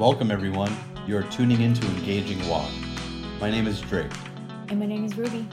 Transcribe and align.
Welcome, 0.00 0.32
everyone. 0.32 0.76
You 1.06 1.16
are 1.16 1.22
tuning 1.22 1.60
into 1.60 1.86
Engaging 1.86 2.48
Walk. 2.48 2.68
My 3.40 3.48
name 3.48 3.68
is 3.68 3.80
Drake. 3.80 4.10
And 4.68 4.80
my 4.80 4.86
name 4.86 5.04
is 5.04 5.12
Rubie. 5.12 5.46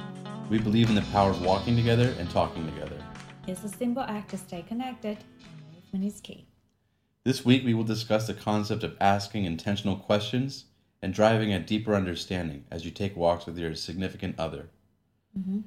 We 0.49 0.57
believe 0.57 0.89
in 0.89 0.95
the 0.95 1.03
power 1.13 1.29
of 1.29 1.45
walking 1.45 1.75
together 1.75 2.15
and 2.17 2.27
talking 2.31 2.65
together. 2.65 2.95
It's 3.45 3.63
a 3.63 3.69
simple 3.69 4.01
act 4.01 4.31
to 4.31 4.39
stay 4.39 4.63
connected. 4.63 5.19
Movement 5.75 6.11
is 6.11 6.19
key. 6.21 6.47
This 7.23 7.45
week, 7.45 7.63
we 7.63 7.75
will 7.75 7.83
discuss 7.83 8.25
the 8.25 8.33
concept 8.33 8.83
of 8.83 8.97
asking 8.99 9.45
intentional 9.45 9.95
questions 9.95 10.65
and 11.03 11.13
driving 11.13 11.53
a 11.53 11.59
deeper 11.59 11.93
understanding 11.93 12.65
as 12.71 12.83
you 12.83 12.89
take 12.89 13.15
walks 13.15 13.45
with 13.45 13.59
your 13.59 13.75
significant 13.75 14.39
other. 14.39 14.71
Mm-hmm. 15.37 15.59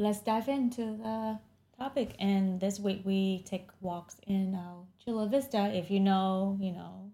Let's 0.00 0.18
dive 0.18 0.48
into 0.48 0.82
the 0.82 1.38
topic. 1.78 2.16
And 2.18 2.58
this 2.58 2.80
week 2.80 3.02
we 3.04 3.44
take 3.46 3.68
walks 3.80 4.16
in 4.26 4.56
our 4.56 4.82
Chula 5.04 5.28
Vista. 5.28 5.70
If 5.72 5.88
you 5.88 6.00
know, 6.00 6.58
you 6.60 6.72
know, 6.72 7.07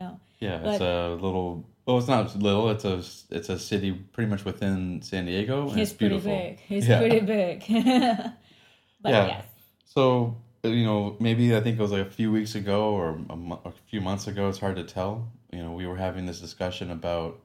know. 0.00 0.20
Yeah, 0.40 0.58
But- 0.58 0.74
it's 0.74 0.80
a 0.82 1.08
little. 1.20 1.64
Well, 1.86 1.98
it's 1.98 2.08
not 2.08 2.34
little. 2.40 2.70
It's 2.70 2.84
a 2.86 3.02
it's 3.30 3.48
a 3.50 3.58
city 3.58 3.92
pretty 3.92 4.30
much 4.30 4.44
within 4.46 5.02
San 5.02 5.26
Diego, 5.26 5.68
and 5.68 5.78
it's, 5.78 5.90
It's 5.90 5.98
pretty 5.98 6.14
beautiful. 6.18 6.38
big. 6.38 6.58
It's 6.70 6.86
Yeah. 6.88 6.98
pretty 6.98 7.20
big. 7.20 7.60
but 9.02 9.10
Yeah. 9.12 9.26
yes. 9.26 9.44
So 9.84 10.36
you 10.62 10.84
know, 10.84 11.14
maybe 11.20 11.54
I 11.54 11.60
think 11.60 11.78
it 11.78 11.82
was 11.82 11.92
like 11.92 12.06
a 12.06 12.10
few 12.10 12.32
weeks 12.32 12.54
ago 12.54 12.94
or 12.94 13.10
a, 13.28 13.36
mo- 13.36 13.60
a 13.66 13.70
few 13.90 14.00
months 14.00 14.26
ago. 14.26 14.48
It's 14.48 14.58
hard 14.58 14.76
to 14.76 14.84
tell. 14.84 15.28
You 15.52 15.62
know, 15.62 15.72
we 15.72 15.86
were 15.86 15.96
having 15.96 16.24
this 16.24 16.40
discussion 16.40 16.90
about 16.90 17.38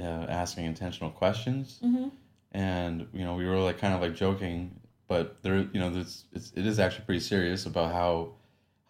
uh, 0.00 0.02
asking 0.28 0.64
intentional 0.64 1.10
questions, 1.10 1.78
hmm 1.80 2.08
and 2.52 3.06
you 3.12 3.24
know, 3.24 3.36
we 3.36 3.46
were 3.46 3.58
like 3.60 3.78
kind 3.78 3.94
of 3.94 4.00
like 4.00 4.16
joking, 4.16 4.80
but 5.06 5.40
there, 5.44 5.58
you 5.72 5.78
know, 5.78 5.92
it's, 5.94 6.24
it 6.56 6.66
is 6.66 6.80
actually 6.80 7.04
pretty 7.04 7.20
serious 7.20 7.64
about 7.66 7.92
how 7.92 8.32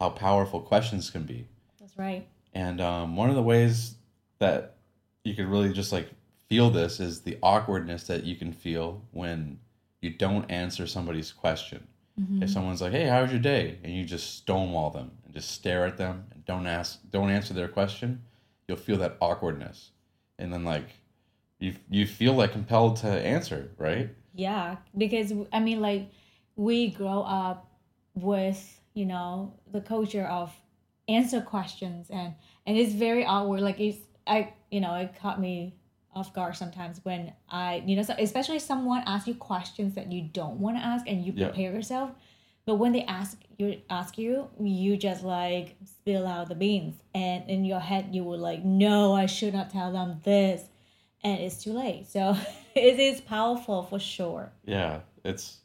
how 0.01 0.09
powerful 0.09 0.61
questions 0.61 1.11
can 1.11 1.25
be. 1.25 1.47
That's 1.79 1.99
right. 1.99 2.27
And 2.55 2.81
um, 2.81 3.17
one 3.17 3.31
of 3.31 3.37
the 3.37 3.43
ways 3.43 3.95
that 4.39 4.77
you 5.25 5.35
could 5.35 5.47
really 5.47 5.73
just 5.73 5.93
like 5.93 6.09
feel 6.49 6.71
this 6.71 6.99
is 7.01 7.21
the 7.21 7.39
awkwardness 7.43 8.07
that 8.09 8.25
you 8.25 8.37
can 8.37 8.53
feel 8.53 9.03
when 9.13 9.59
you 10.01 10.11
don't 10.11 10.51
answer 10.51 10.87
somebody's 10.87 11.33
question. 11.33 11.87
Mm-hmm. 12.21 12.43
If 12.43 12.51
someone's 12.51 12.83
like, 12.83 12.93
"Hey, 12.93 13.07
how 13.07 13.23
was 13.23 13.31
your 13.31 13.41
day?" 13.41 13.79
and 13.85 13.95
you 13.95 14.05
just 14.05 14.37
stonewall 14.37 14.91
them 14.91 15.13
and 15.25 15.33
just 15.33 15.53
stare 15.53 15.87
at 15.87 15.97
them 15.97 16.25
and 16.33 16.45
don't 16.45 16.67
ask, 16.67 16.99
don't 17.11 17.31
answer 17.31 17.55
their 17.55 17.69
question, 17.69 18.23
you'll 18.67 18.77
feel 18.77 18.99
that 18.99 19.17
awkwardness, 19.21 19.91
and 20.39 20.53
then 20.53 20.65
like 20.65 20.89
you 21.61 21.75
you 21.89 22.07
feel 22.07 22.35
like 22.35 22.53
compelled 22.53 22.97
to 22.97 23.09
answer, 23.09 23.71
right? 23.79 24.11
Yeah, 24.35 24.77
because 24.97 25.33
I 25.53 25.61
mean, 25.61 25.81
like, 25.81 26.11
we 26.57 26.91
grow 26.91 27.23
up 27.23 27.71
with 28.15 28.81
you 28.95 29.07
know 29.07 29.55
the 29.71 29.81
culture 29.81 30.25
of 30.25 30.53
answer 31.09 31.41
questions, 31.41 32.09
and 32.11 32.35
and 32.67 32.77
it's 32.79 32.93
very 32.93 33.25
awkward. 33.25 33.61
Like, 33.61 33.81
it's 33.81 33.99
I 34.27 34.53
you 34.71 34.81
know 34.81 34.95
it 34.95 35.15
caught 35.21 35.41
me 35.41 35.75
off 36.15 36.35
guard 36.35 36.57
sometimes 36.57 37.01
when 37.05 37.33
I 37.49 37.83
you 37.87 37.95
know 37.97 38.03
so 38.03 38.15
especially 38.19 38.59
someone 38.59 39.03
asks 39.07 39.29
you 39.29 39.35
questions 39.35 39.95
that 39.95 40.11
you 40.11 40.23
don't 40.23 40.59
want 40.59 40.77
to 40.77 40.83
ask 40.83 41.07
and 41.07 41.25
you 41.25 41.33
Yeah. 41.35 41.47
prepare 41.47 41.73
yourself, 41.73 42.11
but 42.67 42.75
when 42.77 42.93
they 42.93 43.03
ask 43.05 43.39
you 43.59 43.81
ask 43.89 44.19
you, 44.19 44.49
you 44.61 44.97
just 44.97 45.23
like 45.23 45.77
spill 45.85 46.27
out 46.27 46.49
the 46.49 46.55
beans, 46.55 46.95
and 47.15 47.49
in 47.49 47.65
your 47.65 47.81
head 47.81 48.09
you 48.15 48.25
were 48.25 48.37
like, 48.37 48.65
no, 48.65 49.15
I 49.15 49.27
should 49.27 49.55
not 49.55 49.71
tell 49.71 49.93
them 49.93 50.21
this 50.25 50.65
and 51.23 51.39
it's 51.39 51.63
too 51.63 51.73
late. 51.73 52.09
So 52.09 52.37
it 52.75 52.99
is 52.99 53.21
powerful 53.21 53.83
for 53.83 53.99
sure. 53.99 54.53
Yeah, 54.65 55.01
it's 55.25 55.59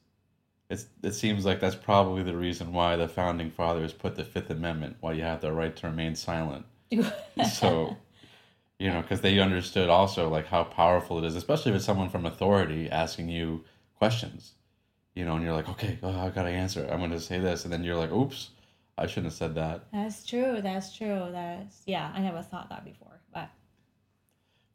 it's 0.70 0.86
it 1.04 1.14
seems 1.14 1.46
like 1.46 1.60
that's 1.60 1.76
probably 1.76 2.24
the 2.24 2.36
reason 2.36 2.74
why 2.74 2.96
the 2.96 3.08
founding 3.08 3.52
fathers 3.52 3.94
put 3.94 4.16
the 4.16 4.24
Fifth 4.24 4.50
Amendment, 4.50 4.98
why 5.00 5.14
you 5.14 5.22
have 5.24 5.42
the 5.42 5.52
right 5.52 5.76
to 5.78 5.88
remain 5.88 6.16
silent. 6.16 6.66
so 7.54 7.98
you 8.80 8.90
know 8.90 9.02
because 9.02 9.22
they 9.22 9.40
understood 9.40 9.90
also 9.90 10.30
like 10.30 10.48
how 10.48 10.64
powerful 10.64 11.18
it 11.18 11.26
is 11.26 11.36
especially 11.36 11.72
if 11.72 11.78
it's 11.78 11.86
someone 11.86 12.10
from 12.10 12.26
authority 12.26 12.90
asking 12.90 13.28
you 13.30 13.64
questions 13.98 14.52
you 15.16 15.26
know 15.26 15.36
and 15.36 15.44
you're 15.44 15.54
like 15.54 15.68
okay 15.68 15.98
oh, 16.04 16.10
i 16.20 16.30
gotta 16.30 16.50
answer 16.50 16.88
i'm 16.92 17.00
gonna 17.00 17.20
say 17.20 17.40
this 17.40 17.64
and 17.64 17.74
then 17.74 17.84
you're 17.84 17.96
like 17.96 18.12
oops 18.12 18.50
i 18.98 19.08
shouldn't 19.08 19.26
have 19.28 19.34
said 19.34 19.56
that 19.56 19.86
That's 19.92 20.26
true. 20.26 20.62
That's 20.62 20.96
true. 20.96 21.28
That's 21.32 21.82
yeah. 21.86 22.12
I 22.14 22.20
never 22.22 22.42
thought 22.42 22.70
that 22.70 22.86
before, 22.86 23.20
but 23.34 23.50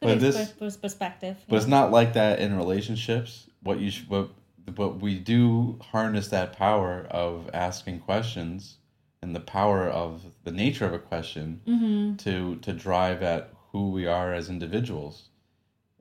But 0.00 0.18
this- 0.20 0.36
pers- 0.36 0.52
pers- 0.52 0.76
perspective. 0.78 1.36
but 1.48 1.56
it's 1.56 1.66
not 1.66 1.90
like 1.92 2.14
that 2.14 2.40
in 2.40 2.56
relationships 2.56 3.46
what 3.62 3.78
you 3.80 3.90
sh- 3.90 4.04
what 4.08 4.30
but 4.66 5.00
we 5.00 5.18
do 5.18 5.78
harness 5.92 6.28
that 6.28 6.52
power 6.52 7.06
of 7.10 7.50
asking 7.54 8.00
questions 8.00 8.76
and 9.22 9.34
the 9.34 9.40
power 9.40 9.88
of 9.88 10.24
the 10.44 10.52
nature 10.52 10.86
of 10.86 10.92
a 10.94 10.98
question 10.98 11.60
Mm-hmm. 11.66 12.16
to 12.16 12.56
to 12.56 12.72
drive 12.72 13.22
at 13.22 13.52
who 13.72 13.90
we 13.90 14.06
are 14.06 14.32
as 14.34 14.48
individuals 14.50 15.28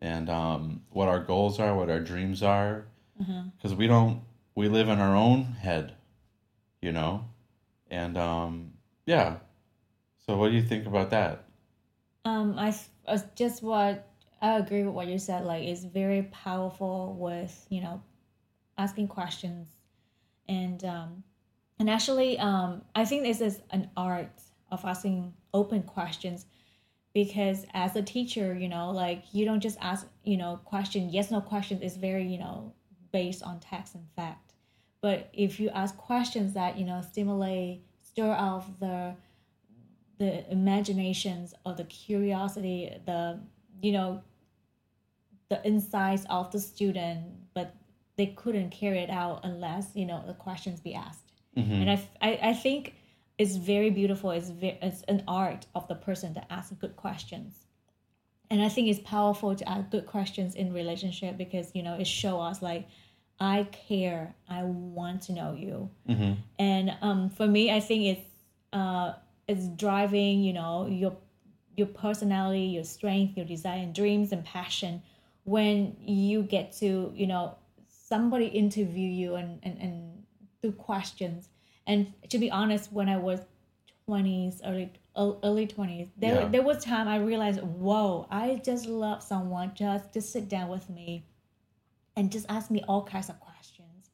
and 0.02 0.30
um, 0.30 0.82
what 0.90 1.08
our 1.08 1.20
goals 1.24 1.60
are, 1.60 1.76
what 1.76 1.90
our 1.90 2.00
dreams 2.00 2.42
are, 2.44 2.86
Mm-hmm. 3.22 3.50
because 3.58 3.76
we 3.76 3.88
don't 3.88 4.22
we 4.56 4.68
live 4.70 4.90
in 4.90 5.00
our 5.00 5.16
own 5.16 5.44
head, 5.44 5.94
you 6.82 6.92
know, 6.92 7.26
and 7.92 8.18
um, 8.18 8.74
yeah. 9.06 9.38
So 10.26 10.38
what 10.38 10.50
do 10.50 10.56
you 10.56 10.64
think 10.64 10.86
about 10.86 11.10
that? 11.12 11.46
Um, 12.26 12.58
I 12.58 12.70
s- 12.70 12.90
uh, 13.08 13.18
just 13.36 13.64
what 13.64 14.08
I 14.42 14.58
agree 14.58 14.84
with 14.84 14.94
what 14.94 15.08
you 15.08 15.18
said. 15.20 15.44
Like, 15.46 15.64
it's 15.64 15.84
very 15.84 16.24
powerful 16.24 17.16
with 17.20 17.66
you 17.70 17.82
know 17.82 18.02
asking 18.80 19.10
questions, 19.10 19.68
and 20.48 20.84
um, 20.84 21.24
and 21.78 21.90
actually, 21.90 22.40
um, 22.40 22.82
I 22.96 23.06
think 23.06 23.24
this 23.24 23.42
is 23.42 23.62
an 23.70 23.90
art 23.96 24.42
of 24.72 24.84
asking 24.86 25.34
open 25.54 25.84
questions, 25.84 26.46
because 27.14 27.66
as 27.74 27.96
a 27.96 28.02
teacher, 28.02 28.58
you 28.58 28.70
know, 28.70 28.90
like 28.92 29.24
you 29.34 29.46
don't 29.46 29.60
just 29.60 29.78
ask 29.82 30.08
you 30.24 30.38
know 30.38 30.60
question 30.66 31.10
yes 31.10 31.30
no 31.30 31.42
questions 31.42 31.82
is 31.82 31.98
very 31.98 32.26
you 32.26 32.40
know 32.40 32.74
based 33.12 33.44
on 33.44 33.60
text 33.60 33.96
and 33.96 34.06
fact, 34.16 34.54
but 35.02 35.30
if 35.34 35.60
you 35.60 35.70
ask 35.70 35.96
questions 35.98 36.54
that 36.54 36.78
you 36.80 36.86
know 36.86 37.02
stimulate 37.02 37.84
stir 38.02 38.32
out 38.32 38.80
the 38.80 39.16
the 40.20 40.52
imaginations 40.52 41.54
or 41.66 41.74
the 41.74 41.86
curiosity 41.86 42.92
the 43.06 43.40
you 43.82 43.92
know 43.92 44.22
the 45.50 45.66
insights 45.66 46.26
of 46.30 46.52
the 46.52 46.60
student 46.60 47.22
but 47.54 47.74
they 48.20 48.28
couldn't 48.28 48.70
carry 48.72 49.00
it 49.00 49.10
out 49.10 49.40
unless 49.46 49.96
you 49.96 50.06
know 50.06 50.22
the 50.28 50.34
questions 50.34 50.82
be 50.82 50.94
asked. 50.94 51.32
Mm-hmm. 51.58 51.74
and 51.82 51.90
I, 51.90 51.98
I, 52.22 52.40
I 52.50 52.54
think 52.54 52.94
it's 53.40 53.56
very 53.56 53.90
beautiful. 53.90 54.32
It's, 54.32 54.50
ve- 54.50 54.78
it's 54.82 55.02
an 55.04 55.24
art 55.28 55.66
of 55.74 55.88
the 55.88 55.96
person 55.96 56.34
to 56.36 56.54
ask 56.54 56.78
good 56.80 56.96
questions. 56.96 57.66
And 58.52 58.62
i 58.62 58.70
think 58.70 58.88
it's 58.88 59.00
powerful 59.18 59.56
to 59.56 59.70
ask 59.70 59.90
good 59.92 60.08
questions 60.08 60.56
in 60.56 60.74
relationship 60.74 61.38
because 61.38 61.68
you 61.76 61.84
know 61.84 61.96
it 61.96 62.08
show 62.08 62.42
us 62.42 62.62
like 62.62 62.88
i 63.40 63.58
care. 63.88 64.36
I 64.50 64.64
want 64.64 65.22
to 65.28 65.32
know 65.34 65.52
you. 65.66 65.90
Mm-hmm. 66.10 66.34
and 66.58 66.86
um, 67.02 67.30
for 67.30 67.48
me 67.56 67.72
i 67.72 67.80
think 67.80 68.02
it's 68.14 68.28
uh, 68.74 69.14
it's 69.48 69.68
driving 69.86 70.44
you 70.48 70.54
know 70.60 70.88
your 70.88 71.16
your 71.78 71.88
personality 72.06 72.66
your 72.78 72.84
strength 72.84 73.38
your 73.38 73.46
desire 73.46 73.82
and 73.88 73.94
dreams 73.96 74.32
and 74.32 74.44
passion 74.44 75.02
when 75.44 75.96
you 76.02 76.44
get 76.44 76.66
to 76.82 77.12
you 77.16 77.28
know 77.28 77.56
somebody 78.10 78.48
interview 78.48 79.08
you 79.22 79.36
and 79.36 79.60
and, 79.64 79.78
and 79.86 80.24
through 80.62 80.72
questions 80.74 81.50
and 81.88 82.12
to 82.30 82.38
be 82.38 82.50
honest 82.52 82.92
when 82.92 83.08
i 83.10 83.18
was 83.18 83.40
20s 84.08 84.60
early 84.66 84.92
early 85.16 85.68
20s 85.68 86.10
there, 86.18 86.36
Yeah. 86.42 86.48
there 86.48 86.62
was 86.64 86.84
time 86.84 87.08
i 87.08 87.18
realized 87.18 87.62
whoa 87.62 88.28
i 88.32 88.60
just 88.66 88.86
love 88.88 89.22
someone 89.22 89.72
just 89.76 90.12
to 90.14 90.22
sit 90.22 90.50
down 90.50 90.70
with 90.70 90.90
me 90.90 91.26
and 92.16 92.32
just 92.32 92.46
ask 92.50 92.72
me 92.72 92.82
all 92.88 93.04
kinds 93.04 93.30
of 93.30 93.40
questions 93.40 94.10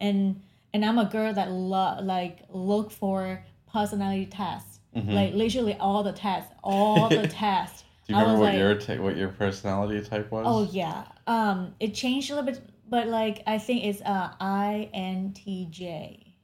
and 0.00 0.40
and 0.74 0.84
i'm 0.84 0.98
a 0.98 1.04
girl 1.06 1.32
that 1.32 1.50
lo- 1.50 1.98
like 2.02 2.40
look 2.50 2.90
for 2.90 3.44
personality 3.72 4.26
tests 4.26 4.78
Mhm. 4.96 5.14
like 5.14 5.34
literally 5.34 5.74
all 5.78 6.02
the 6.02 6.12
tests 6.12 6.52
all 6.64 7.08
the 7.08 7.28
tests 7.42 7.84
Do 8.06 8.12
you 8.14 8.18
I 8.18 8.22
remember 8.22 8.40
what 8.40 8.48
like- 8.50 8.58
your 8.58 8.74
ta- 8.74 9.02
what 9.04 9.16
your 9.16 9.28
personality 9.28 10.00
type 10.04 10.32
was? 10.32 10.44
Oh 10.52 10.62
yeah. 10.72 11.04
Um, 11.28 11.74
it 11.78 11.94
changed 11.94 12.32
a 12.32 12.34
little 12.34 12.50
bit, 12.50 12.60
but 12.90 13.06
like 13.08 13.42
I 13.46 13.58
think 13.58 13.84
it's 13.84 14.02
uh 14.02 14.30
INTJ, 14.40 16.34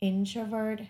introvert, 0.00 0.80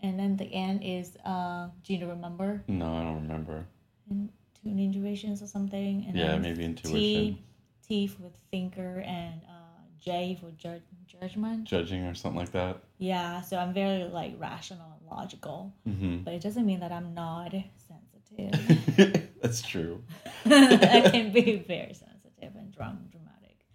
and 0.00 0.18
then 0.18 0.36
the 0.36 0.46
N 0.46 0.82
is 0.82 1.16
uh. 1.24 1.68
Do 1.82 1.94
you 1.94 2.06
remember? 2.08 2.62
No, 2.68 2.94
I 2.96 3.02
don't 3.02 3.16
remember. 3.22 3.66
In, 4.10 4.30
two 4.62 4.70
intuitions 4.70 5.42
or 5.42 5.46
something. 5.46 6.04
And 6.08 6.16
Yeah, 6.16 6.36
maybe 6.38 6.64
intuition. 6.64 6.98
T, 7.00 7.38
T 7.86 8.06
for 8.06 8.30
thinker, 8.50 9.00
and 9.06 9.42
uh, 9.48 9.80
J 9.98 10.38
for 10.40 10.50
ju- 10.52 10.80
judgment. 11.06 11.64
Judging 11.64 12.04
or 12.04 12.14
something 12.14 12.38
like 12.38 12.52
that. 12.52 12.78
Yeah. 12.98 13.40
So 13.42 13.58
I'm 13.58 13.74
very 13.74 14.04
like 14.04 14.34
rational 14.38 14.86
and 14.98 15.10
logical, 15.10 15.74
Mm-hmm. 15.88 16.22
but 16.24 16.32
it 16.34 16.40
doesn't 16.42 16.64
mean 16.66 16.80
that 16.80 16.92
I'm 16.92 17.12
not 17.14 17.52
sensitive. 17.76 19.30
That's 19.42 19.62
true. 19.62 20.02
I 20.46 21.08
can 21.12 21.32
be 21.32 21.56
very 21.56 21.92
sensitive 21.94 22.52
and 22.56 22.72
dramatic. 22.72 23.13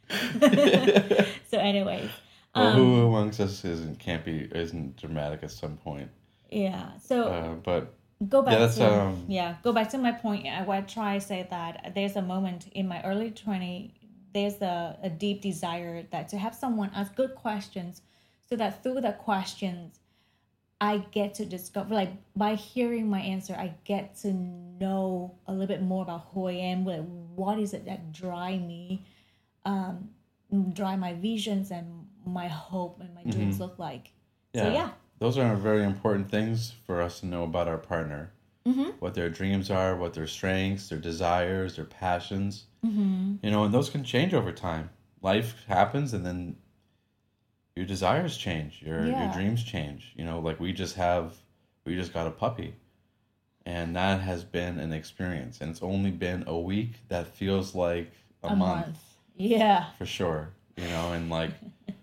So, 0.10 1.58
anyways, 1.58 2.10
Well, 2.56 2.68
um, 2.68 2.74
who 2.74 3.08
amongst 3.08 3.40
us 3.40 3.64
isn't 3.64 4.00
can't 4.00 4.26
be 4.26 4.50
isn't 4.54 4.98
dramatic 4.98 5.44
at 5.44 5.52
some 5.52 5.78
point? 5.78 6.10
yeah. 6.52 6.98
So, 6.98 7.24
Uh, 7.30 7.54
but 7.56 7.94
go 8.28 8.42
back 8.42 8.54
Yeah, 8.54 8.60
that's, 8.60 8.76
to 8.78 9.02
um, 9.02 9.26
yeah 9.28 9.56
go 9.64 9.72
back 9.72 9.90
to 9.90 9.98
my 9.98 10.12
point 10.12 10.46
i 10.46 10.64
to 10.82 10.94
try 10.94 11.18
to 11.18 11.22
say 11.26 11.48
that 11.50 11.94
there's 11.96 12.18
a 12.18 12.22
moment 12.22 12.68
in 12.74 12.86
my 12.88 13.02
early 13.04 13.32
20 13.32 13.94
there's 14.34 14.62
a, 14.62 14.98
a 15.02 15.10
deep 15.10 15.42
desire 15.42 16.04
that 16.12 16.28
to 16.30 16.38
have 16.38 16.54
someone 16.54 16.92
ask 16.94 17.16
good 17.16 17.34
questions 17.36 18.02
so 18.50 18.56
that 18.58 18.84
through 18.84 19.00
the 19.02 19.14
questions 19.14 20.00
i 20.82 20.98
get 21.12 21.34
to 21.36 21.46
discover 21.46 21.94
like 21.96 22.12
by 22.36 22.56
hearing 22.56 23.10
my 23.10 23.22
answer 23.22 23.54
i 23.54 23.74
get 23.86 24.16
to 24.18 24.34
know 24.34 25.34
a 25.48 25.52
little 25.54 25.68
bit 25.68 25.82
more 25.82 26.04
about 26.04 26.28
who 26.34 26.48
i 26.48 26.52
am 26.54 26.86
like 26.86 27.06
what 27.36 27.58
is 27.58 27.74
it 27.74 27.86
that 27.86 28.12
drive 28.12 28.62
me 28.62 29.06
um 29.69 29.95
my 31.07 31.13
visions 31.13 31.71
and 31.71 31.88
my 32.25 32.48
hope 32.48 32.95
and 33.01 33.12
my 33.13 33.24
dreams 33.33 33.60
look 33.60 33.75
like 33.88 34.06
so 34.56 34.66
yeah 34.80 34.89
Those 35.19 35.38
are 35.38 35.56
very 35.56 35.83
important 35.83 36.25
things 36.31 36.74
for 36.86 37.01
us 37.06 37.19
to 37.19 37.25
know 37.25 37.44
about 37.44 37.68
our 37.68 37.77
partner. 37.77 38.31
mm-hmm. 38.66 38.89
What 39.04 39.13
their 39.13 39.30
dreams 39.30 39.68
are, 39.69 39.92
what 40.01 40.13
their 40.13 40.27
strengths, 40.27 40.89
their 40.89 41.00
desires, 41.12 41.75
their 41.75 41.89
passions. 42.04 42.66
Mm-hmm. 42.86 43.36
You 43.44 43.51
know, 43.51 43.62
and 43.66 43.74
those 43.74 43.89
can 43.89 44.04
change 44.13 44.33
over 44.33 44.51
time. 44.54 44.89
Life 45.21 45.50
happens 45.68 46.13
and 46.16 46.24
then 46.27 46.56
your 47.75 47.86
desires 47.86 48.38
change, 48.45 48.81
your 48.81 49.01
your 49.06 49.31
dreams 49.38 49.62
change. 49.63 50.01
You 50.16 50.25
know, 50.27 50.39
like 50.48 50.60
we 50.66 50.71
just 50.83 50.95
have 50.95 51.25
we 51.86 51.95
just 51.95 52.13
got 52.13 52.27
a 52.27 52.31
puppy. 52.31 52.74
And 53.66 53.95
that 53.95 54.21
has 54.21 54.44
been 54.44 54.80
an 54.80 54.94
experience. 54.94 55.62
And 55.62 55.69
it's 55.71 55.83
only 55.83 56.12
been 56.12 56.44
a 56.48 56.57
week 56.57 56.94
that 57.10 57.25
feels 57.27 57.75
like 57.75 58.12
a, 58.44 58.56
month. 58.56 58.98
Yeah 59.40 59.86
for 59.98 60.06
sure 60.06 60.50
you 60.78 60.84
know 60.86 61.14
and 61.14 61.30
like 61.30 61.52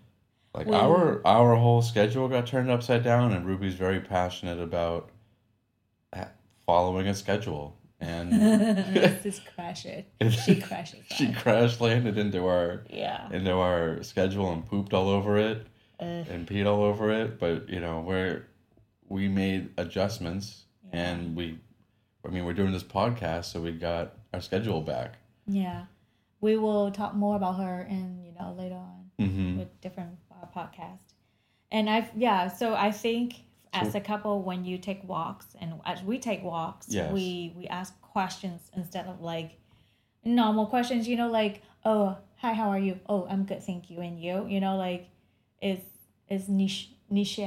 like 0.53 0.67
Well- 0.67 0.81
our 0.91 1.21
our 1.25 1.55
whole 1.55 1.81
schedule 1.81 2.27
got 2.27 2.47
turned 2.47 2.69
upside 2.69 3.03
down 3.03 3.31
and 3.31 3.45
rubie's 3.45 3.75
very 3.75 4.01
passionate 4.01 4.59
about 4.59 5.09
uh, 6.13 6.25
following 6.65 7.07
a 7.07 7.13
schedule 7.13 7.77
and 7.99 8.31
just 9.23 9.41
crash 9.55 9.85
it. 9.85 10.07
She 10.45 10.59
crashes. 10.61 11.03
she 11.15 11.31
crash 11.33 11.79
landed 11.79 12.17
into 12.17 12.45
our 12.45 12.83
yeah. 12.89 13.27
into 13.31 13.51
our 13.53 14.03
schedule 14.03 14.51
and 14.51 14.65
pooped 14.65 14.93
all 14.93 15.09
over 15.09 15.37
it 15.37 15.65
Ugh. 15.99 16.25
and 16.29 16.47
peed 16.47 16.65
all 16.67 16.83
over 16.83 17.11
it 17.11 17.39
but 17.39 17.69
you 17.69 17.79
know 17.79 18.01
we're 18.01 18.45
we 19.09 19.27
made 19.27 19.69
adjustments 19.77 20.65
Yeah. 20.93 20.99
and 21.11 21.35
we 21.35 21.57
i 22.25 22.29
mean 22.29 22.45
we're 22.45 22.53
doing 22.53 22.71
this 22.73 22.83
podcast 22.83 23.45
so 23.45 23.61
we 23.61 23.71
got 23.71 24.13
our 24.33 24.41
schedule 24.41 24.81
back 24.81 25.15
yeah. 25.47 25.85
We 26.41 26.57
will 26.57 26.91
talk 26.91 27.15
more 27.15 27.35
about 27.35 27.57
her 27.57 27.87
and 27.89 28.23
you 28.23 28.31
know 28.39 28.53
later 28.57 28.75
on 28.75 29.09
mm-hmm. 29.19 29.59
with 29.59 29.81
different 29.81 30.17
uh, 30.31 30.45
podcasts. 30.55 31.13
And 31.71 31.89
I've 31.89 32.09
yeah. 32.15 32.47
So 32.47 32.75
I 32.75 32.91
think 32.91 33.35
as 33.73 33.95
a 33.95 33.99
couple, 34.01 34.41
when 34.41 34.65
you 34.65 34.77
take 34.77 35.03
walks 35.03 35.47
and 35.59 35.73
as 35.85 36.01
we 36.01 36.19
take 36.19 36.43
walks, 36.43 36.87
Yes. 36.89 37.11
we 37.11 37.53
we 37.55 37.67
ask 37.67 37.99
questions 38.01 38.71
instead 38.75 39.07
of 39.07 39.21
like 39.21 39.57
normal 40.23 40.67
questions. 40.67 41.07
You 41.07 41.17
know, 41.17 41.29
like 41.29 41.61
oh 41.85 42.17
hi, 42.37 42.53
how 42.53 42.69
are 42.69 42.79
you? 42.79 42.99
Oh, 43.07 43.27
I'm 43.29 43.43
good, 43.43 43.63
thank 43.63 43.89
you. 43.89 43.99
And 43.99 44.21
you, 44.21 44.45
you 44.47 44.59
know, 44.59 44.77
like 44.77 45.09
is 45.61 45.79
is 46.29 46.47
niche 46.47 46.91
niche 47.09 47.39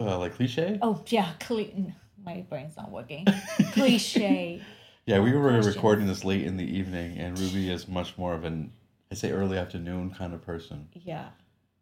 uh, 0.00 0.18
like 0.18 0.34
cliche 0.34 0.78
Oh 0.82 1.02
yeah, 1.08 1.32
cle- 1.38 1.92
my 2.24 2.44
brain's 2.48 2.76
not 2.76 2.90
working. 2.90 3.26
Cliche. 3.72 4.62
Yeah, 5.06 5.18
we 5.20 5.32
were 5.32 5.50
questions. 5.50 5.74
recording 5.74 6.06
this 6.06 6.24
late 6.24 6.44
in 6.46 6.56
the 6.56 6.64
evening, 6.78 7.18
and 7.18 7.36
Rubie 7.36 7.68
is 7.68 7.88
much 7.88 8.16
more 8.16 8.34
of 8.34 8.44
an, 8.44 8.72
I 9.10 9.14
say 9.16 9.32
early 9.32 9.58
afternoon 9.58 10.10
kind 10.16 10.32
of 10.32 10.42
person, 10.42 10.88
Yeah. 10.94 11.28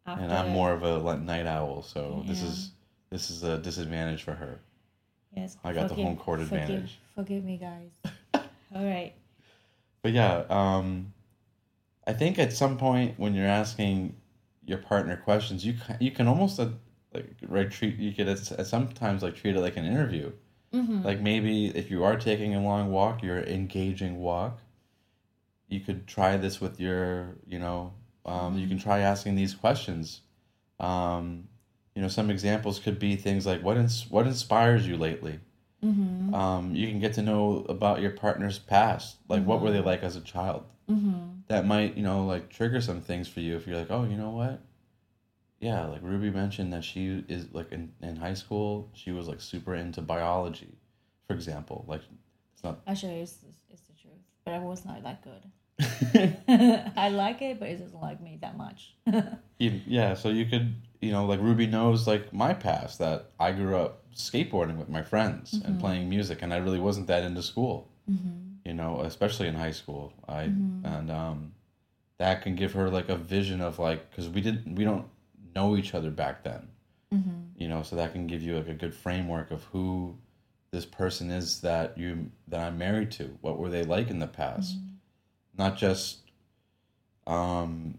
and 0.07 0.33
I'm 0.33 0.49
more 0.49 0.71
of 0.73 0.81
a 0.83 0.97
like, 0.97 1.19
night 1.21 1.45
owl. 1.45 1.83
So 1.83 2.23
this 2.27 2.41
is 2.41 2.71
this 3.11 3.29
is 3.29 3.43
a 3.43 3.57
disadvantage 3.57 4.23
for 4.23 4.33
her. 4.33 4.59
Yes. 5.35 5.57
I 5.63 5.73
got 5.73 5.89
the 5.89 5.95
home 5.95 6.15
court 6.17 6.39
forgive- 6.39 6.53
advantage. 6.61 6.99
Forgive 7.15 7.43
me, 7.43 7.57
guys. 7.57 7.91
All 8.75 8.83
right. 8.85 9.13
But 10.01 10.13
yeah, 10.13 10.43
um, 10.49 11.13
I 12.07 12.13
think 12.13 12.39
at 12.39 12.53
some 12.53 12.77
point 12.77 13.19
when 13.19 13.35
you're 13.35 13.45
asking 13.45 14.15
your 14.65 14.79
partner 14.79 15.15
questions, 15.17 15.63
you 15.65 15.73
ca- 15.73 15.97
you 15.99 16.09
can 16.11 16.27
almost 16.27 16.59
uh, 16.59 16.69
like 17.13 17.29
right 17.47 17.69
treat 17.69 17.97
you 17.97 18.13
could 18.13 18.27
at, 18.27 18.51
at 18.53 18.65
sometimes 18.65 19.21
like 19.21 19.35
treat 19.35 19.55
it 19.55 19.59
like 19.61 19.77
an 19.77 19.85
interview. 19.85 20.31
Mm-hmm. 20.73 21.03
Like 21.03 21.19
maybe 21.19 21.67
if 21.67 21.91
you 21.91 22.03
are 22.03 22.15
taking 22.15 22.55
a 22.55 22.61
long 22.61 22.91
walk, 22.91 23.23
your 23.23 23.39
engaging 23.39 24.19
walk, 24.19 24.59
you 25.67 25.79
could 25.79 26.07
try 26.07 26.37
this 26.37 26.61
with 26.61 26.79
your, 26.79 27.37
you 27.47 27.59
know, 27.59 27.93
um, 28.25 28.57
you 28.57 28.67
can 28.67 28.77
try 28.77 28.99
asking 28.99 29.35
these 29.35 29.53
questions. 29.53 30.21
Um, 30.79 31.47
you 31.95 32.01
know, 32.01 32.07
some 32.07 32.29
examples 32.29 32.79
could 32.79 32.99
be 32.99 33.15
things 33.15 33.45
like 33.45 33.61
what 33.63 33.77
ins- 33.77 34.09
what 34.09 34.27
inspires 34.27 34.87
you 34.87 34.97
lately. 34.97 35.39
Mm-hmm. 35.83 36.33
Um, 36.33 36.75
you 36.75 36.87
can 36.87 36.99
get 36.99 37.13
to 37.15 37.21
know 37.21 37.65
about 37.67 38.01
your 38.01 38.11
partner's 38.11 38.59
past, 38.59 39.17
like 39.27 39.43
what 39.43 39.61
were 39.61 39.71
they 39.71 39.81
like 39.81 40.03
as 40.03 40.15
a 40.15 40.21
child. 40.21 40.63
Mm-hmm. 40.89 41.41
That 41.47 41.65
might, 41.65 41.97
you 41.97 42.03
know, 42.03 42.25
like 42.25 42.49
trigger 42.49 42.81
some 42.81 43.01
things 43.01 43.27
for 43.27 43.39
you 43.41 43.55
if 43.55 43.67
you're 43.67 43.77
like, 43.77 43.91
oh, 43.91 44.03
you 44.03 44.15
know 44.15 44.29
what? 44.29 44.61
Yeah, 45.61 45.85
like 45.85 46.01
Rubie 46.03 46.33
mentioned 46.33 46.73
that 46.73 46.83
she 46.83 47.23
is 47.29 47.45
like 47.53 47.71
in, 47.71 47.93
in 48.01 48.15
high 48.15 48.33
school, 48.33 48.89
she 48.93 49.11
was 49.11 49.27
like 49.27 49.39
super 49.39 49.75
into 49.75 50.01
biology, 50.01 50.73
for 51.27 51.35
example. 51.35 51.85
Like, 51.87 52.01
it's 52.53 52.63
not. 52.63 52.79
Actually, 52.87 53.21
it's, 53.21 53.37
it's, 53.69 53.81
the 53.81 53.93
truth. 53.93 54.17
But 54.43 54.55
I 54.55 54.57
was 54.57 54.83
not 54.83 55.03
that 55.03 55.23
good. 55.23 55.43
I 56.97 57.09
like 57.09 57.43
it, 57.43 57.59
but 57.59 57.69
it 57.69 57.79
doesn't 57.79 58.01
like 58.01 58.19
me 58.21 58.39
that 58.41 58.57
much. 58.57 58.95
Yeah, 59.59 60.15
so 60.15 60.29
you 60.29 60.47
could, 60.47 60.73
you 61.01 61.11
know, 61.11 61.25
like 61.25 61.39
Rubie 61.39 61.69
knows 61.69 62.07
like 62.07 62.33
my 62.33 62.51
past 62.51 62.97
that 62.97 63.29
I 63.39 63.51
grew 63.51 63.75
up 63.75 64.01
skateboarding 64.15 64.77
with 64.77 64.89
my 64.89 65.03
friends 65.03 65.53
and 65.63 65.79
playing 65.79 66.09
music, 66.09 66.41
and 66.41 66.51
I 66.51 66.57
really 66.57 66.79
wasn't 66.79 67.05
that 67.07 67.23
into 67.23 67.43
school. 67.43 67.87
mm-hmm. 68.09 68.55
You 68.65 68.73
know, 68.73 69.01
especially 69.01 69.47
in 69.47 69.53
high 69.53 69.69
school. 69.69 70.13
I 70.27 70.45
and 70.45 71.11
um, 71.11 71.51
that 72.17 72.41
can 72.41 72.55
give 72.55 72.73
her 72.73 72.89
like 72.89 73.09
a 73.09 73.15
vision 73.15 73.61
of 73.61 73.77
like 73.77 74.09
because 74.09 74.27
we 74.27 74.41
didn't 74.41 74.75
we 74.75 74.83
don't 74.83 75.05
know 75.55 75.75
each 75.77 75.93
other 75.93 76.09
back 76.11 76.43
then. 76.43 76.67
Mm-hmm. 77.13 77.31
You 77.57 77.67
know, 77.67 77.83
so 77.83 77.95
that 77.95 78.13
can 78.13 78.27
give 78.27 78.41
you 78.41 78.55
like 78.57 78.67
a 78.69 78.73
good 78.73 78.93
framework 78.93 79.51
of 79.51 79.63
who 79.65 80.15
this 80.71 80.85
person 80.85 81.29
is 81.29 81.61
that 81.61 81.97
you 81.97 82.31
that 82.47 82.61
I'm 82.61 82.77
married 82.77 83.11
to. 83.11 83.37
What 83.41 83.59
were 83.59 83.69
they 83.69 83.83
like 83.83 84.09
in 84.09 84.19
the 84.19 84.27
past? 84.27 84.77
Not 85.57 85.77
just 85.77 86.19
um 87.27 87.97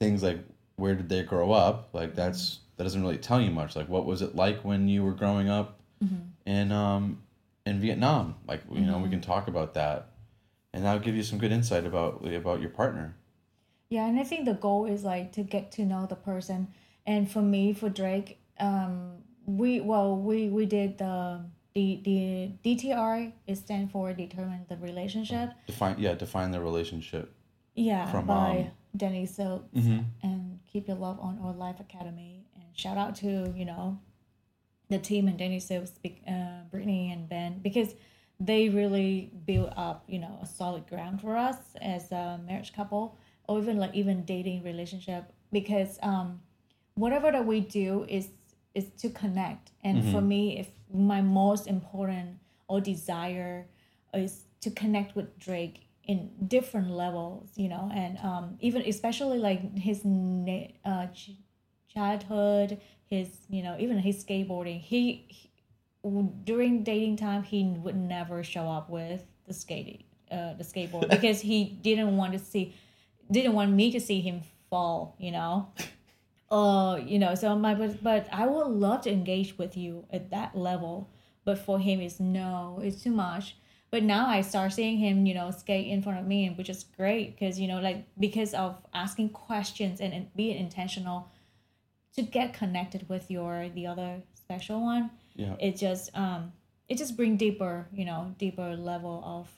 things 0.00 0.22
like 0.22 0.40
where 0.76 0.94
did 0.94 1.08
they 1.08 1.22
grow 1.22 1.52
up? 1.52 1.90
Like 1.92 2.14
that's 2.14 2.60
that 2.76 2.84
doesn't 2.84 3.02
really 3.02 3.18
tell 3.18 3.40
you 3.40 3.50
much. 3.50 3.76
Like 3.76 3.88
what 3.88 4.06
was 4.06 4.22
it 4.22 4.34
like 4.34 4.64
when 4.64 4.88
you 4.88 5.04
were 5.04 5.12
growing 5.12 5.48
up 5.48 5.74
Mm-hmm. 6.04 6.50
in 6.50 6.72
um 6.72 7.22
in 7.64 7.80
Vietnam? 7.80 8.34
Like 8.46 8.62
you 8.70 8.82
know, 8.82 8.98
we 8.98 9.08
can 9.08 9.20
talk 9.22 9.48
about 9.48 9.74
that. 9.74 10.10
And 10.74 10.84
that'll 10.84 11.00
give 11.00 11.14
you 11.16 11.22
some 11.22 11.38
good 11.38 11.52
insight 11.52 11.86
about 11.86 12.26
about 12.26 12.60
your 12.60 12.68
partner. 12.70 13.14
Yeah, 13.88 14.06
and 14.06 14.18
I 14.18 14.24
think 14.24 14.44
the 14.46 14.54
goal 14.54 14.86
is 14.86 15.04
like 15.04 15.32
to 15.32 15.42
get 15.42 15.70
to 15.72 15.84
know 15.84 16.06
the 16.06 16.16
person. 16.16 16.68
And 17.06 17.30
for 17.30 17.40
me, 17.42 17.72
for 17.72 17.88
Drake, 17.88 18.40
um, 18.58 19.18
we 19.44 19.80
well 19.80 20.16
we 20.16 20.48
we 20.48 20.66
did 20.66 20.98
the 20.98 21.44
the 21.74 22.00
the 22.04 22.50
DTR 22.64 23.32
is 23.46 23.60
stand 23.60 23.92
for 23.92 24.12
determine 24.12 24.66
the 24.68 24.76
relationship. 24.76 25.50
Define 25.66 25.96
yeah, 25.98 26.14
define 26.14 26.50
the 26.50 26.60
relationship. 26.60 27.32
Yeah, 27.74 28.10
From, 28.10 28.26
by 28.26 28.58
um, 28.58 28.70
Danny 28.96 29.26
Silks 29.26 29.68
Mhm. 29.76 30.04
and 30.22 30.58
Keep 30.66 30.88
Your 30.88 30.96
Love 30.96 31.20
on 31.20 31.38
Our 31.44 31.52
Life 31.52 31.78
Academy. 31.78 32.46
And 32.56 32.64
shout 32.74 32.96
out 32.96 33.14
to 33.16 33.52
you 33.54 33.64
know 33.66 34.00
the 34.88 34.98
team 34.98 35.28
and 35.28 35.38
Danny 35.38 35.60
Silks, 35.60 35.90
Bec- 36.02 36.22
uh, 36.26 36.62
Brittany 36.70 37.12
and 37.12 37.28
Ben 37.28 37.60
because 37.62 37.94
they 38.40 38.68
really 38.68 39.30
built 39.46 39.72
up 39.76 40.02
you 40.08 40.18
know 40.18 40.38
a 40.42 40.46
solid 40.46 40.88
ground 40.88 41.20
for 41.20 41.36
us 41.36 41.56
as 41.80 42.10
a 42.10 42.40
marriage 42.44 42.72
couple 42.72 43.16
or 43.48 43.58
even 43.58 43.78
like 43.78 43.94
even 43.94 44.24
dating 44.24 44.62
relationship 44.62 45.32
because 45.52 45.98
um 46.02 46.40
whatever 46.94 47.30
that 47.30 47.44
we 47.46 47.60
do 47.60 48.04
is 48.08 48.28
is 48.74 48.90
to 48.98 49.08
connect. 49.08 49.70
And 49.82 50.04
for 50.12 50.20
me 50.20 50.58
if 50.58 50.68
my 50.92 51.22
most 51.22 51.66
important 51.66 52.38
or 52.68 52.80
desire 52.80 53.66
is 54.14 54.44
to 54.60 54.70
connect 54.70 55.14
with 55.16 55.38
drake 55.38 55.86
in 56.04 56.30
different 56.46 56.90
levels 56.90 57.50
you 57.56 57.68
know 57.68 57.90
and 57.92 58.16
um 58.18 58.56
even 58.60 58.82
especially 58.82 59.38
like 59.38 59.76
his 59.76 60.02
uh 60.84 61.06
ch- 61.08 61.32
childhood 61.92 62.80
his 63.06 63.28
you 63.48 63.62
know 63.62 63.76
even 63.78 63.98
his 63.98 64.24
skateboarding 64.24 64.80
he, 64.80 65.24
he 65.28 65.50
during 66.44 66.84
dating 66.84 67.16
time 67.16 67.42
he 67.42 67.64
would 67.64 67.96
never 67.96 68.44
show 68.44 68.68
up 68.68 68.88
with 68.88 69.24
the 69.46 69.54
skating 69.54 70.04
uh 70.30 70.54
the 70.54 70.64
skateboard 70.64 71.08
because 71.16 71.40
he 71.40 71.64
didn't 71.64 72.16
want 72.16 72.32
to 72.32 72.38
see 72.38 72.74
didn't 73.30 73.52
want 73.54 73.72
me 73.72 73.90
to 73.92 74.00
see 74.00 74.20
him 74.20 74.42
fall 74.70 75.16
you 75.18 75.30
know 75.30 75.68
uh 76.50 76.98
you 77.04 77.18
know 77.18 77.34
so 77.34 77.56
my 77.56 77.74
but, 77.74 78.02
but 78.02 78.28
i 78.32 78.46
would 78.46 78.68
love 78.68 79.00
to 79.02 79.10
engage 79.10 79.56
with 79.58 79.76
you 79.76 80.04
at 80.12 80.30
that 80.30 80.56
level 80.56 81.10
but 81.44 81.58
for 81.58 81.78
him 81.78 82.00
it's 82.00 82.20
no 82.20 82.78
it's 82.82 83.02
too 83.02 83.10
much 83.10 83.56
but 83.90 84.02
now 84.02 84.26
i 84.28 84.40
start 84.40 84.72
seeing 84.72 84.98
him 84.98 85.26
you 85.26 85.34
know 85.34 85.50
skate 85.50 85.86
in 85.88 86.02
front 86.02 86.18
of 86.18 86.26
me 86.26 86.48
which 86.50 86.68
is 86.68 86.84
great 86.96 87.34
because 87.36 87.58
you 87.58 87.66
know 87.66 87.80
like 87.80 88.04
because 88.18 88.54
of 88.54 88.76
asking 88.94 89.28
questions 89.28 90.00
and, 90.00 90.12
and 90.12 90.32
being 90.36 90.56
intentional 90.56 91.28
to 92.14 92.22
get 92.22 92.54
connected 92.54 93.08
with 93.08 93.30
your 93.30 93.68
the 93.74 93.86
other 93.86 94.22
special 94.34 94.80
one 94.82 95.10
Yeah. 95.34 95.54
it 95.58 95.76
just 95.76 96.10
um 96.16 96.52
it 96.88 96.96
just 96.98 97.16
bring 97.16 97.36
deeper 97.36 97.86
you 97.92 98.04
know 98.04 98.34
deeper 98.38 98.76
level 98.76 99.20
of 99.24 99.48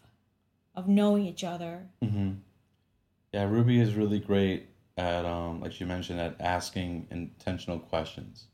of 0.75 0.89
knowing 0.89 1.27
each 1.27 1.45
other 1.45 1.87
Mm-hmm. 2.03 2.31
Yeah, 3.39 3.47
Rubie 3.47 3.81
is 3.81 3.95
really 3.95 4.19
great 4.19 4.67
at, 4.97 5.25
um, 5.25 5.61
like 5.61 5.79
you 5.79 5.87
mentioned, 5.87 6.19
at 6.19 6.35
asking 6.41 7.07
intentional 7.13 7.79
questions. 7.79 8.47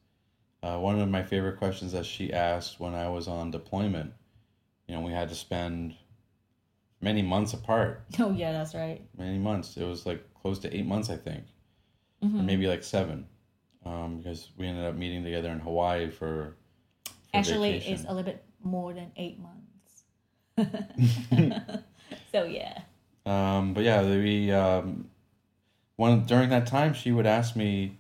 Uh, 0.63 0.77
one 0.77 1.01
of 1.01 1.09
my 1.09 1.23
favorite 1.23 1.57
questions 1.57 1.93
that 1.93 2.05
she 2.05 2.35
asked 2.35 2.79
when 2.79 2.95
I 2.95 3.09
was 3.09 3.27
on 3.27 3.51
deployment, 3.51 4.13
you 4.87 4.95
know, 4.95 5.01
we 5.01 5.13
had 5.13 5.31
to 5.31 5.35
spend 5.35 5.95
many 7.01 7.23
months 7.23 7.55
apart, 7.55 8.05
oh 8.19 8.33
yeah 8.33 8.53
that's 8.53 8.75
right 8.75 9.01
many 9.17 9.39
months. 9.39 9.79
It 9.79 9.85
was 9.85 10.05
like 10.05 10.23
close 10.35 10.59
to 10.59 10.77
eight 10.77 10.85
months, 10.85 11.09
I 11.09 11.17
think, 11.17 11.45
or 12.23 12.29
Mhm. 12.29 12.45
maybe 12.45 12.67
like 12.67 12.85
seven, 12.85 13.27
um, 13.87 14.19
because 14.19 14.51
we 14.59 14.67
ended 14.67 14.85
up 14.85 14.97
meeting 14.97 15.25
together 15.25 15.51
in 15.51 15.61
Hawaii 15.61 16.11
for, 16.11 16.57
for 17.07 17.15
actually 17.33 17.73
vacation. 17.73 17.95
it's 17.95 18.05
a 18.05 18.09
little 18.09 18.23
bit 18.23 18.45
more 18.63 18.93
than 18.93 19.13
eight 19.17 19.39
months 19.39 20.05
so 22.33 22.45
yeah 22.45 22.83
Um, 23.27 23.73
but 23.75 23.85
yeah, 23.85 24.03
we 24.03 24.53
um, 24.53 25.09
one 25.97 26.25
during 26.25 26.51
that 26.51 26.67
time 26.67 26.95
she 26.95 27.13
would 27.13 27.27
ask 27.27 27.57
me, 27.57 27.97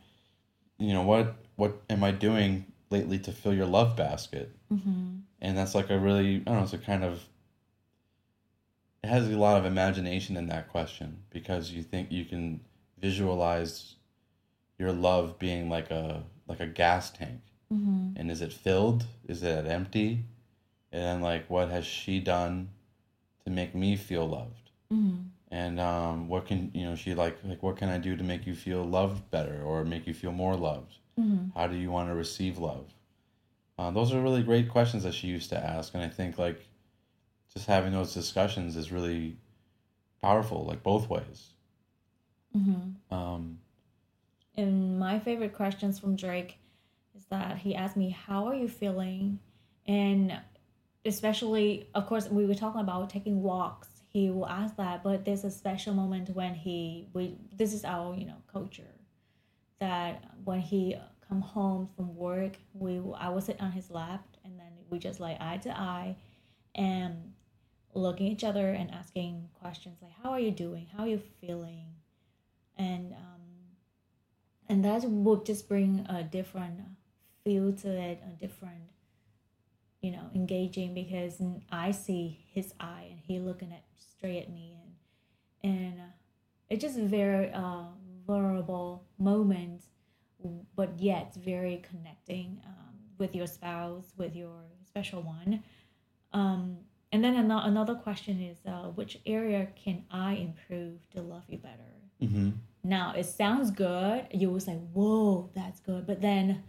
you 0.79 0.93
know, 0.93 1.03
what 1.03 1.37
what 1.57 1.81
am 1.89 2.05
I 2.05 2.11
doing 2.11 2.67
lately 2.91 3.19
to 3.21 3.33
fill 3.33 3.55
your 3.55 3.67
love 3.67 3.97
basket? 3.97 4.55
mm-hmm. 4.73 5.17
And 5.41 5.59
that's 5.59 5.75
like 5.75 5.91
a 5.91 5.99
really 5.99 6.37
I 6.37 6.39
don't 6.39 6.57
know, 6.57 6.63
it's 6.63 6.73
a 6.73 6.79
kind 6.79 7.05
of 7.05 7.23
it 9.03 9.09
has 9.09 9.29
a 9.29 9.37
lot 9.37 9.59
of 9.59 9.67
imagination 9.67 10.37
in 10.37 10.49
that 10.49 10.71
question 10.71 11.19
because 11.31 11.71
you 11.71 11.83
think 11.83 12.11
you 12.11 12.25
can 12.25 12.61
visualize 12.99 13.97
your 14.79 14.93
love 14.93 15.39
being 15.39 15.69
like 15.69 15.91
a 15.91 16.23
like 16.47 16.61
a 16.61 16.67
gas 16.67 17.11
tank. 17.11 17.41
Mm-hmm. 17.73 18.17
And 18.17 18.31
is 18.31 18.43
it 18.43 18.53
filled? 18.53 19.05
Is 19.29 19.43
it 19.43 19.67
empty? 19.67 20.25
And 20.93 21.03
then 21.03 21.21
like 21.21 21.49
what 21.49 21.71
has 21.71 21.87
she 21.87 22.21
done 22.21 22.71
to 23.45 23.51
make 23.51 23.75
me 23.75 23.97
feel 23.97 24.27
loved? 24.27 24.64
Mm-hmm. 24.95 25.17
and 25.63 25.81
um, 25.81 26.29
what 26.29 26.47
can 26.47 26.71
you 26.75 26.85
know 26.87 26.95
she 27.03 27.15
like 27.15 27.37
like 27.45 27.63
what 27.63 27.77
can 27.77 27.89
i 27.89 27.99
do 27.99 28.17
to 28.17 28.25
make 28.33 28.47
you 28.47 28.55
feel 28.55 28.83
loved 28.85 29.31
better 29.31 29.63
or 29.63 29.85
make 29.85 30.07
you 30.07 30.15
feel 30.15 30.33
more 30.33 30.57
loved 30.57 30.95
Mm-hmm. 31.19 31.59
how 31.59 31.67
do 31.73 31.77
you 31.77 31.91
want 31.97 32.09
to 32.11 32.15
receive 32.15 32.59
love 32.59 32.87
uh, 33.79 33.91
those 33.91 34.13
are 34.15 34.21
really 34.21 34.43
great 34.43 34.69
questions 34.69 35.03
that 35.05 35.15
she 35.15 35.29
used 35.29 35.51
to 35.51 35.59
ask 35.75 35.95
and 35.95 36.03
i 36.03 36.09
think 36.09 36.39
like 36.39 36.61
just 37.55 37.67
having 37.67 37.93
those 37.93 38.13
discussions 38.15 38.77
is 38.77 38.91
really 38.93 39.37
powerful 40.23 40.65
like 40.71 40.83
both 40.83 41.09
ways 41.09 41.51
Mm-hmm. 42.57 43.15
um, 43.15 43.59
And 44.57 44.99
my 44.99 45.19
favorite 45.19 45.55
questions 45.55 45.99
from 45.99 46.15
Drake 46.17 46.59
is 47.17 47.25
that 47.27 47.59
he 47.59 47.75
asked 47.75 47.97
me, 47.97 48.11
How 48.11 48.47
are 48.47 48.55
you 48.55 48.69
feeling? 48.69 49.41
And 49.87 50.39
especially, 51.05 51.89
of 51.95 52.07
course, 52.07 52.29
we 52.31 52.47
were 52.47 52.55
talking 52.55 52.81
about 52.81 53.11
taking 53.11 53.43
walks. 53.43 53.94
He 54.15 54.31
will 54.31 54.47
ask 54.47 54.77
that, 54.77 55.03
but 55.03 55.25
there's 55.25 55.43
a 55.43 55.51
special 55.51 55.93
moment 55.93 56.31
when 56.31 56.55
he, 56.55 57.09
we, 57.13 57.37
this 57.53 57.75
is 57.75 57.85
our, 57.85 58.15
you 58.15 58.27
know, 58.27 58.37
culture, 58.51 58.95
that 59.81 60.23
when 60.45 60.61
he 60.61 60.97
come 61.29 61.41
home 61.41 61.89
from 61.97 62.15
work, 62.15 62.53
we, 62.75 63.01
I 63.19 63.29
will 63.31 63.41
sit 63.41 63.61
on 63.61 63.73
his 63.73 63.91
lap 63.91 64.25
and 64.45 64.57
then 64.57 64.71
we 64.89 65.01
just 65.01 65.19
like 65.19 65.41
eye 65.41 65.57
to 65.65 65.77
eye 65.77 66.15
and 66.77 67.33
looking 67.93 68.29
at 68.29 68.33
each 68.35 68.45
other 68.45 68.71
and 68.71 68.89
asking 68.93 69.49
questions 69.53 69.99
like, 70.01 70.13
How 70.23 70.31
are 70.31 70.41
you 70.41 70.53
doing? 70.53 70.87
How 70.97 71.03
are 71.03 71.09
you 71.09 71.21
feeling? 71.41 71.87
And, 72.77 73.15
um, 73.15 73.41
and 74.69 74.85
that 74.85 75.03
would 75.03 75.45
just 75.45 75.69
bring 75.69 76.07
a 76.09 76.23
different 76.23 76.79
feel 77.45 77.73
to 77.73 77.89
it 77.89 78.23
a 78.25 78.31
different 78.41 78.94
you 80.05 80.11
know 80.11 80.27
engaging 80.35 80.93
because 80.93 81.41
i 81.73 81.91
see 81.91 82.45
his 82.53 82.75
eye 82.79 83.07
and 83.11 83.19
he 83.27 83.39
looking 83.39 83.73
at 83.73 83.85
straight 83.97 84.43
at 84.43 84.51
me 84.53 84.77
and 85.63 85.73
and 85.73 86.01
uh, 86.01 86.13
it's 86.69 86.83
just 86.83 86.99
a 86.99 87.07
very 87.07 87.51
uh, 87.53 87.85
vulnerable 88.27 89.03
moment 89.19 89.81
but 90.77 90.91
yet 90.99 91.35
very 91.37 91.83
connecting 91.89 92.61
um, 92.67 92.95
with 93.17 93.35
your 93.35 93.47
spouse 93.47 94.13
with 94.19 94.37
your 94.37 94.61
special 94.87 95.23
one 95.23 95.63
um, 96.35 96.77
and 97.13 97.25
then 97.25 97.35
ano- 97.35 97.65
another 97.65 97.95
question 97.95 98.43
is 98.43 98.59
uh, 98.67 98.89
which 98.99 99.19
area 99.25 99.67
can 99.83 100.05
i 100.11 100.35
improve 100.35 100.99
to 101.15 101.23
love 101.23 101.45
you 101.49 101.57
better 101.57 101.95
mhm. 102.21 102.53
now 102.83 103.15
it 103.17 103.25
sounds 103.25 103.71
good. 103.71 104.27
You 104.33 104.51
was 104.51 104.67
like, 104.67 104.81
whoa, 104.93 105.51
that's 105.55 105.81
good. 105.81 106.07
But 106.07 106.21
then 106.21 106.63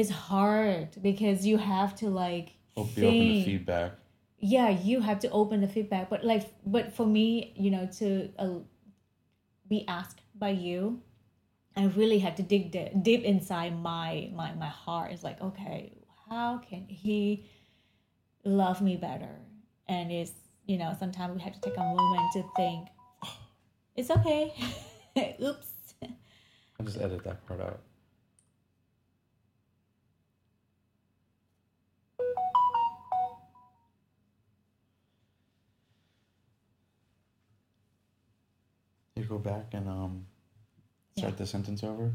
it's 0.00 0.10
hard 0.10 0.88
because 1.02 1.46
you 1.46 1.58
have 1.58 1.94
to 1.94 2.08
like 2.08 2.54
hope 2.74 2.96
you 2.96 3.06
open 3.06 3.18
think. 3.18 3.44
feedback 3.44 3.92
Yeah, 4.38 4.70
you 4.70 5.00
have 5.02 5.18
to 5.20 5.30
open 5.30 5.60
the 5.60 5.68
feedback. 5.68 6.08
But 6.08 6.24
like, 6.24 6.44
but 6.64 6.94
for 6.96 7.06
me, 7.06 7.52
you 7.64 7.70
know, 7.70 7.84
to 7.98 8.30
uh, 8.38 8.60
be 9.68 9.84
asked 9.86 10.22
by 10.34 10.52
you, 10.66 11.02
I 11.76 11.84
really 12.00 12.18
had 12.18 12.34
to 12.38 12.42
dig 12.42 12.72
de- 12.72 12.92
deep 13.02 13.22
inside 13.24 13.72
my 13.78 14.30
my 14.40 14.54
my 14.54 14.72
heart. 14.84 15.12
It's 15.12 15.22
like, 15.22 15.38
okay, 15.48 15.92
how 16.30 16.58
can 16.68 16.86
he 16.88 17.44
love 18.44 18.80
me 18.80 18.96
better? 18.96 19.36
And 19.86 20.10
it's 20.10 20.32
you 20.64 20.78
know, 20.78 20.96
sometimes 20.98 21.36
we 21.36 21.42
have 21.42 21.54
to 21.58 21.60
take 21.60 21.76
a 21.76 21.86
moment 21.94 22.32
to 22.36 22.42
think. 22.56 22.88
It's 23.96 24.10
okay. 24.10 24.54
Oops. 25.48 25.68
i'll 26.78 26.86
just 26.86 27.00
edit 27.04 27.22
that 27.24 27.44
part 27.46 27.60
out 27.60 27.80
you 39.20 39.26
go 39.26 39.38
back 39.38 39.74
and 39.74 39.88
um 39.88 40.26
start 41.16 41.36
Yeah. 41.36 41.36
the 41.36 41.46
sentence 41.46 41.84
over 41.84 42.12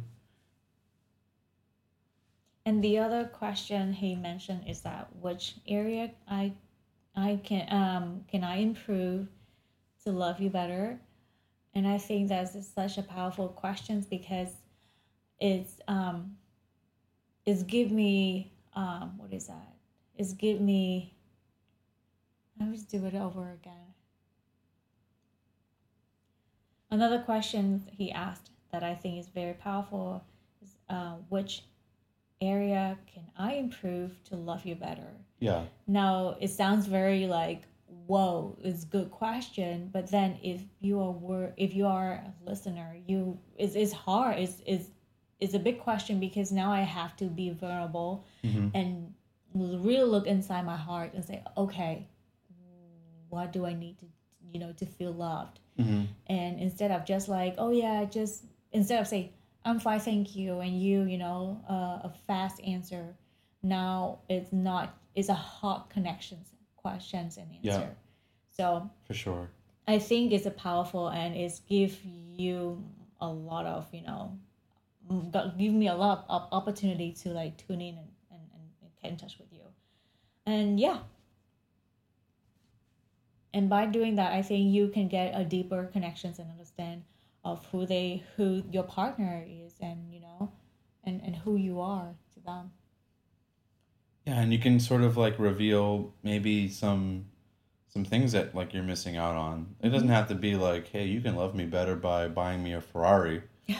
And 2.66 2.84
the 2.84 2.98
other 3.00 3.26
question 3.26 3.94
he 3.94 4.16
mentioned 4.16 4.68
is 4.68 4.82
that 4.82 5.16
which 5.16 5.56
area 5.68 6.12
I 6.28 6.54
I 7.16 7.40
can 7.44 7.72
um 7.72 8.26
can 8.28 8.44
I 8.44 8.58
improve 8.58 9.28
to 10.04 10.12
love 10.12 10.40
you 10.40 10.50
better? 10.50 11.00
And 11.74 11.88
I 11.88 11.98
think 11.98 12.30
that's 12.30 12.68
such 12.68 12.98
a 12.98 13.04
powerful 13.04 13.50
question 13.50 14.06
because 14.10 14.54
it's 15.40 15.80
um 15.88 16.38
it's 17.46 17.64
give 17.64 17.92
me 17.92 18.52
um 18.74 19.18
what 19.18 19.34
is 19.34 19.48
that? 19.48 19.76
It's 20.18 20.34
give 20.34 20.62
me 20.62 21.16
let 22.60 22.70
me 22.70 22.76
just 22.78 22.90
do 22.90 23.06
it 23.06 23.16
over 23.16 23.52
again. 23.52 23.94
Another 26.92 27.20
question 27.20 27.84
he 27.92 28.12
asked 28.12 28.52
that 28.72 28.84
I 28.84 28.96
think 28.96 29.20
is 29.20 29.28
very 29.28 29.54
powerful 29.54 30.24
is 30.64 30.76
uh, 30.90 31.16
which 31.30 31.64
area 32.42 32.98
can 33.12 33.24
I 33.38 33.54
improve 33.54 34.24
to 34.26 34.36
love 34.36 34.66
you 34.66 34.76
better? 34.76 35.12
yeah 35.40 35.66
Now 35.88 36.38
it 36.40 36.50
sounds 36.50 36.86
very 36.88 37.28
like 37.28 37.64
whoa, 38.08 38.58
it's 38.64 38.84
a 38.84 38.88
good 38.88 39.10
question, 39.12 39.90
but 39.92 40.08
then 40.12 40.38
if 40.44 40.62
you 40.80 41.00
are 41.00 41.12
wor- 41.12 41.54
if 41.58 41.74
you 41.74 41.88
are 41.88 42.14
a 42.14 42.34
listener, 42.48 42.98
you 43.08 43.40
it's, 43.58 43.76
it's 43.76 43.94
hard. 43.94 44.40
It's, 44.40 44.62
it's 44.66 44.90
it's 45.40 45.54
a 45.54 45.60
big 45.60 45.80
question 45.82 46.20
because 46.20 46.52
now 46.52 46.72
I 46.72 46.82
have 46.82 47.16
to 47.18 47.26
be 47.26 47.50
vulnerable 47.50 48.26
hmm 48.44 48.70
and 48.74 49.14
really 49.54 50.04
look 50.04 50.28
inside 50.28 50.66
my 50.66 50.76
heart 50.76 51.14
and 51.14 51.24
say, 51.24 51.42
okay, 51.58 52.08
what 53.30 53.54
do 53.54 53.66
I 53.66 53.74
need 53.74 53.98
to 54.00 54.06
you 54.52 54.60
know 54.60 54.72
to 54.74 54.86
feel 54.86 55.14
loved? 55.14 55.60
Hmm 55.78 56.04
and 56.28 56.60
instead 56.60 56.92
of 56.92 57.06
just 57.06 57.28
like 57.28 57.56
oh 57.58 57.72
yeah 57.72 58.06
just 58.06 58.46
instead 58.72 59.00
of 59.02 59.08
say 59.08 59.32
i'm 59.66 59.80
fine 59.80 60.00
thank 60.00 60.36
you 60.36 60.60
and 60.60 60.82
you 60.82 61.04
you 61.04 61.18
know 61.18 61.60
uh, 61.70 62.08
a 62.08 62.14
fast 62.28 62.62
answer 62.62 63.16
now 63.64 64.20
it's 64.30 64.52
not 64.54 64.98
it's 65.16 65.30
a 65.30 65.34
hot 65.34 65.90
connections 65.90 66.48
questions 66.86 67.38
and 67.38 67.48
answer. 67.56 67.80
Yeah. 67.82 67.90
so 68.52 68.90
for 69.08 69.14
sure. 69.16 69.50
I 69.88 69.98
think 70.00 70.32
it's 70.32 70.46
a 70.46 70.52
powerful 70.52 71.10
and 71.10 71.36
it's 71.36 71.60
give 71.62 71.98
you 72.04 72.84
a 73.20 73.28
lot 73.28 73.66
of 73.66 73.88
you 73.92 74.04
know 74.04 74.38
got- 75.32 75.58
give 75.58 75.74
me 75.74 75.88
a 75.88 75.96
lot 75.96 76.26
of 76.30 76.48
opportunity 76.52 77.12
to 77.24 77.30
like 77.30 77.58
tune 77.58 77.82
in 77.82 77.96
and, 77.98 78.08
and, 78.32 78.42
and 78.82 78.92
get 79.02 79.12
in 79.12 79.18
touch 79.18 79.38
with 79.40 79.52
you. 79.52 79.62
And 80.46 80.80
yeah 80.80 81.00
and 83.56 83.70
by 83.70 83.86
doing 83.86 84.16
that 84.16 84.34
i 84.34 84.42
think 84.42 84.72
you 84.72 84.88
can 84.90 85.08
get 85.08 85.32
a 85.34 85.44
deeper 85.44 85.86
connections 85.92 86.38
and 86.40 86.52
understand 86.52 87.04
of 87.44 87.66
who 87.72 87.86
they 87.86 88.24
who 88.36 88.64
your 88.72 88.84
partner 88.84 89.46
is 89.48 89.74
and 89.82 90.14
you 90.14 90.20
know 90.20 90.52
and 91.04 91.22
and 91.24 91.36
who 91.38 91.56
you 91.56 91.80
are 91.80 92.16
to 92.34 92.40
them 92.42 92.72
Yeah, 94.26 94.42
and 94.42 94.52
you 94.52 94.60
can 94.60 94.80
sort 94.80 95.04
of 95.04 95.18
like 95.18 95.38
reveal 95.40 96.14
maybe 96.24 96.68
some 96.68 97.26
some 97.96 98.04
things 98.04 98.34
that 98.34 98.54
like 98.54 98.74
you're 98.74 98.84
missing 98.84 99.16
out 99.16 99.36
on. 99.36 99.76
It 99.82 99.90
doesn't 99.90 100.10
have 100.10 100.28
to 100.28 100.36
be 100.36 100.56
like, 100.56 100.90
hey, 100.90 101.06
you 101.06 101.22
can 101.22 101.36
love 101.36 101.56
me 101.56 101.66
better 101.66 101.96
by 101.96 102.28
buying 102.28 102.62
me 102.62 102.74
a 102.74 102.82
Ferrari. 102.82 103.42
You 103.68 103.78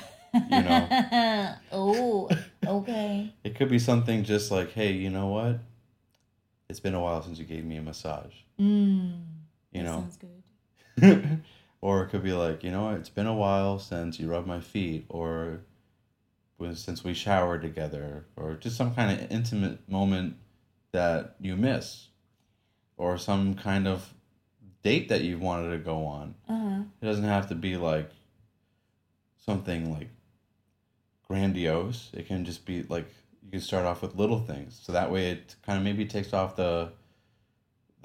know. 0.50 0.88
oh, 1.72 2.30
okay. 2.66 3.34
it 3.44 3.56
could 3.56 3.70
be 3.70 3.80
something 3.80 4.24
just 4.24 4.52
like, 4.52 4.72
hey, 4.72 4.94
you 4.94 5.10
know 5.10 5.28
what? 5.28 5.60
It's 6.70 6.80
been 6.80 6.94
a 6.94 7.02
while 7.02 7.22
since 7.24 7.40
you 7.40 7.46
gave 7.46 7.66
me 7.66 7.78
a 7.78 7.82
massage. 7.82 8.34
Mm, 8.60 9.22
You 9.76 9.84
that 9.84 9.90
know. 9.90 10.00
sounds 10.00 10.18
good. 10.18 11.40
or 11.82 12.04
it 12.04 12.10
could 12.10 12.24
be 12.24 12.34
like, 12.34 12.64
you 12.64 12.72
know? 12.72 12.92
It's 12.92 13.10
been 13.10 13.28
a 13.28 13.34
while 13.34 13.80
since 13.80 14.20
you 14.20 14.28
rubbed 14.30 14.48
my 14.48 14.60
feet, 14.60 15.06
or 15.10 15.62
since 16.74 17.04
we 17.04 17.14
showered 17.14 17.62
together, 17.62 18.26
or 18.36 18.56
just 18.56 18.78
some 18.78 18.96
kind 18.96 19.20
of 19.20 19.32
intimate 19.32 19.88
moment 19.90 20.38
that 20.92 21.36
you 21.40 21.56
miss, 21.56 22.08
or 22.98 23.18
some 23.18 23.56
kind 23.56 23.88
of 23.88 24.14
date 24.84 25.10
that 25.10 25.22
you 25.22 25.38
wanted 25.38 25.72
to 25.72 25.78
go 25.78 26.06
on. 26.06 26.36
Uh-huh. 26.48 26.84
It 27.02 27.06
doesn't 27.06 27.26
have 27.26 27.50
to 27.50 27.56
be 27.56 27.76
like 27.76 28.10
something 29.46 29.94
like 29.94 30.10
grandiose. 31.28 32.10
It 32.14 32.28
can 32.28 32.46
just 32.46 32.66
be 32.66 32.84
like 32.84 33.08
you 33.44 33.52
can 33.52 33.62
start 33.62 33.86
off 33.86 34.02
with 34.02 34.16
little 34.16 34.40
things. 34.40 34.80
So 34.84 34.92
that 34.94 35.12
way 35.12 35.32
it 35.32 35.56
kind 35.66 35.78
of 35.78 35.84
maybe 35.84 36.06
takes 36.06 36.34
off 36.34 36.56
the 36.56 36.92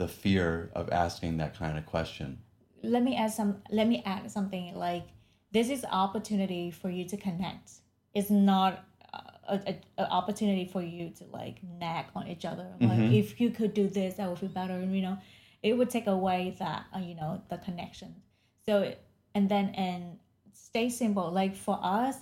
the 0.00 0.08
fear 0.08 0.70
of 0.74 0.88
asking 0.90 1.36
that 1.36 1.52
kind 1.56 1.76
of 1.78 1.84
question. 1.86 2.38
Let 2.82 3.02
me 3.02 3.14
add 3.16 3.32
some. 3.32 3.62
Let 3.70 3.86
me 3.86 4.02
add 4.06 4.30
something. 4.30 4.74
Like 4.74 5.06
this 5.52 5.68
is 5.68 5.84
opportunity 5.84 6.70
for 6.70 6.88
you 6.88 7.04
to 7.12 7.16
connect. 7.18 7.70
It's 8.14 8.30
not 8.30 8.72
a, 9.54 9.56
a, 9.72 9.74
a 9.98 10.04
opportunity 10.10 10.64
for 10.64 10.80
you 10.82 11.10
to 11.18 11.24
like 11.40 11.56
nag 11.78 12.06
on 12.16 12.26
each 12.28 12.44
other. 12.46 12.66
Like 12.80 12.98
Mhm. 12.98 13.12
if 13.20 13.40
you 13.40 13.50
could 13.50 13.74
do 13.74 13.86
this, 13.88 14.18
I 14.18 14.26
would 14.28 14.38
feel 14.38 14.48
better. 14.48 14.72
and 14.72 14.94
You 14.96 15.02
know, 15.02 15.18
it 15.62 15.74
would 15.76 15.90
take 15.90 16.06
away 16.06 16.56
that 16.58 16.86
uh, 16.96 17.00
you 17.08 17.14
know 17.14 17.42
the 17.50 17.58
connection. 17.58 18.14
So 18.66 18.94
and 19.34 19.48
then 19.48 19.66
and 19.86 20.18
stay 20.52 20.88
simple. 20.88 21.30
Like 21.30 21.54
for 21.54 21.78
us, 21.82 22.16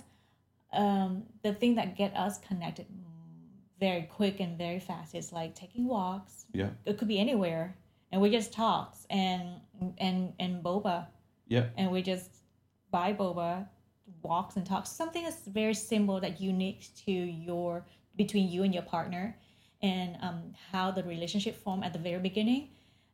um, 0.73 1.23
the 1.43 1.53
thing 1.53 1.75
that 1.75 1.95
get 1.95 2.11
us 2.15 2.37
connected 2.39 2.87
very 3.79 4.03
quick 4.03 4.39
and 4.39 4.57
very 4.57 4.79
fast 4.79 5.15
It's 5.15 5.31
like 5.31 5.55
taking 5.55 5.85
walks. 5.87 6.45
Yeah. 6.53 6.69
It 6.85 6.97
could 6.97 7.07
be 7.07 7.19
anywhere, 7.19 7.75
and 8.11 8.21
we 8.21 8.29
just 8.29 8.51
talks 8.53 9.05
and 9.09 9.61
and 9.97 10.33
and 10.39 10.63
boba, 10.63 11.07
Yeah. 11.47 11.67
and 11.77 11.91
we 11.91 12.01
just 12.01 12.31
buy 12.91 13.13
boba, 13.13 13.67
walks 14.21 14.55
and 14.57 14.65
talks. 14.65 14.89
Something 14.89 15.23
that's 15.23 15.47
very 15.47 15.73
simple 15.73 16.19
that 16.19 16.41
unique 16.41 16.87
to 17.05 17.11
your 17.11 17.85
between 18.15 18.49
you 18.49 18.63
and 18.63 18.73
your 18.73 18.83
partner, 18.83 19.37
and 19.81 20.17
um, 20.21 20.53
how 20.71 20.91
the 20.91 21.03
relationship 21.03 21.55
formed 21.55 21.83
at 21.85 21.93
the 21.93 21.99
very 21.99 22.19
beginning. 22.19 22.69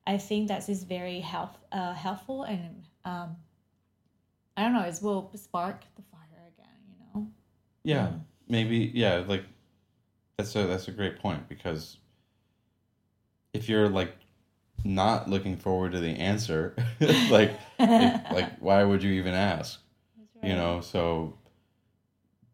I 0.07 0.17
think 0.17 0.47
that 0.49 0.69
is 0.69 0.83
very 0.83 1.19
help 1.19 1.57
uh, 1.71 1.93
helpful 1.93 2.43
and 2.43 2.83
um, 3.05 3.35
I 4.57 4.63
don't 4.63 4.73
know. 4.73 4.81
It 4.81 4.99
will 5.01 5.31
spark 5.35 5.83
the 5.95 6.03
fire 6.11 6.43
again. 6.53 6.79
You 6.89 6.95
know. 7.13 7.27
Yeah. 7.83 8.07
Mm. 8.07 8.21
Maybe 8.47 8.91
yeah, 8.93 9.23
like 9.27 9.43
that's 10.37 10.55
a 10.55 10.65
that's 10.67 10.87
a 10.87 10.91
great 10.91 11.19
point 11.19 11.47
because 11.49 11.97
if 13.53 13.69
you're 13.69 13.89
like 13.89 14.15
not 14.83 15.29
looking 15.29 15.57
forward 15.57 15.93
to 15.93 15.99
the 15.99 16.17
answer, 16.17 16.75
like 17.29 17.51
it, 17.79 18.21
like 18.31 18.57
why 18.59 18.83
would 18.83 19.01
you 19.03 19.11
even 19.13 19.33
ask? 19.33 19.81
That's 20.17 20.43
you 20.43 20.55
know 20.55 20.81
so 20.81 21.37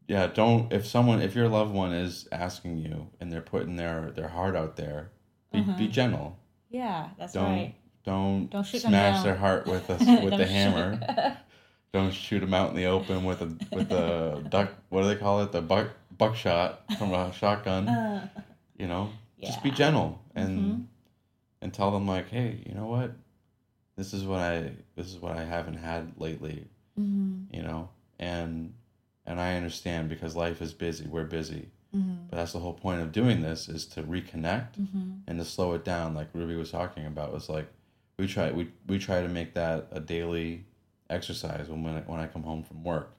yeah 0.07 0.27
don't 0.27 0.71
if 0.73 0.85
someone 0.85 1.21
if 1.21 1.35
your 1.35 1.47
loved 1.47 1.73
one 1.73 1.91
is 1.93 2.27
asking 2.31 2.77
you 2.77 3.07
and 3.19 3.31
they're 3.31 3.41
putting 3.41 3.75
their 3.75 4.11
their 4.11 4.27
heart 4.29 4.55
out 4.55 4.75
there 4.75 5.09
be, 5.51 5.59
be 5.61 5.69
Uh-huh. 5.69 5.87
gentle 5.91 6.39
Yeah, 6.69 7.09
that's 7.17 7.33
don't 7.33 7.51
right. 7.51 7.75
don't, 8.03 8.49
Don't 8.49 8.65
smash 8.65 9.23
their 9.23 9.35
heart 9.35 9.67
with 9.67 9.89
a 9.89 9.93
with 10.23 10.37
the 10.37 10.45
hammer 10.45 11.37
don't 11.93 12.13
shoot 12.13 12.39
them 12.39 12.53
out 12.53 12.69
in 12.69 12.75
the 12.75 12.85
open 12.85 13.23
with 13.23 13.41
a 13.41 13.45
with 13.73 13.91
a 13.91 14.43
duck 14.49 14.71
what 14.89 15.01
do 15.03 15.07
they 15.09 15.15
call 15.15 15.41
it 15.43 15.51
the 15.51 15.61
buck 15.61 15.89
buckshot 16.21 16.81
from 16.97 17.13
a 17.13 17.33
shotgun 17.39 17.87
Uh, 17.89 18.27
you 18.77 18.87
know? 18.87 19.09
Just 19.41 19.63
be 19.63 19.71
gentle 19.71 20.21
and 20.35 20.51
Mhm. 20.59 20.85
and 21.61 21.73
tell 21.73 21.89
them 21.91 22.05
like 22.07 22.29
hey 22.29 22.49
you 22.67 22.73
know 22.75 22.85
what? 22.95 23.11
This 23.95 24.13
is 24.13 24.23
what 24.25 24.39
i 24.39 24.71
this 24.95 25.07
is 25.07 25.17
what 25.23 25.35
i 25.35 25.43
haven't 25.43 25.79
had 25.89 26.03
lately 26.17 26.67
Mhm, 26.99 27.47
you 27.55 27.63
know? 27.63 27.89
And 28.19 28.73
and 29.25 29.39
i 29.39 29.55
understand 29.55 30.09
because 30.09 30.35
life 30.35 30.61
is 30.61 30.73
busy. 30.73 31.07
We're 31.07 31.25
busy. 31.39 31.69
Mhm, 31.95 32.17
but 32.29 32.35
that's 32.37 32.53
the 32.53 32.59
whole 32.59 32.73
point 32.85 33.01
of 33.01 33.11
doing 33.11 33.41
this 33.41 33.67
is 33.67 33.85
to 33.93 34.03
reconnect 34.03 34.73
mhm. 34.79 35.21
and 35.27 35.39
to 35.39 35.45
slow 35.45 35.73
it 35.73 35.83
down 35.83 36.13
like 36.19 36.31
rubie 36.33 36.57
was 36.57 36.71
talking 36.71 37.05
about. 37.05 37.33
Was 37.33 37.49
like 37.49 37.67
we 38.17 38.27
try 38.27 38.51
we, 38.51 38.63
we 38.87 38.97
try 38.99 39.21
to 39.21 39.27
make 39.39 39.53
that 39.55 39.87
a 39.91 39.99
daily 39.99 40.65
exercise 41.09 41.67
when 41.69 41.81
when 41.83 41.95
I, 41.99 42.01
when 42.11 42.19
I 42.19 42.27
come 42.27 42.43
home 42.43 42.63
from 42.63 42.83
work 42.83 43.09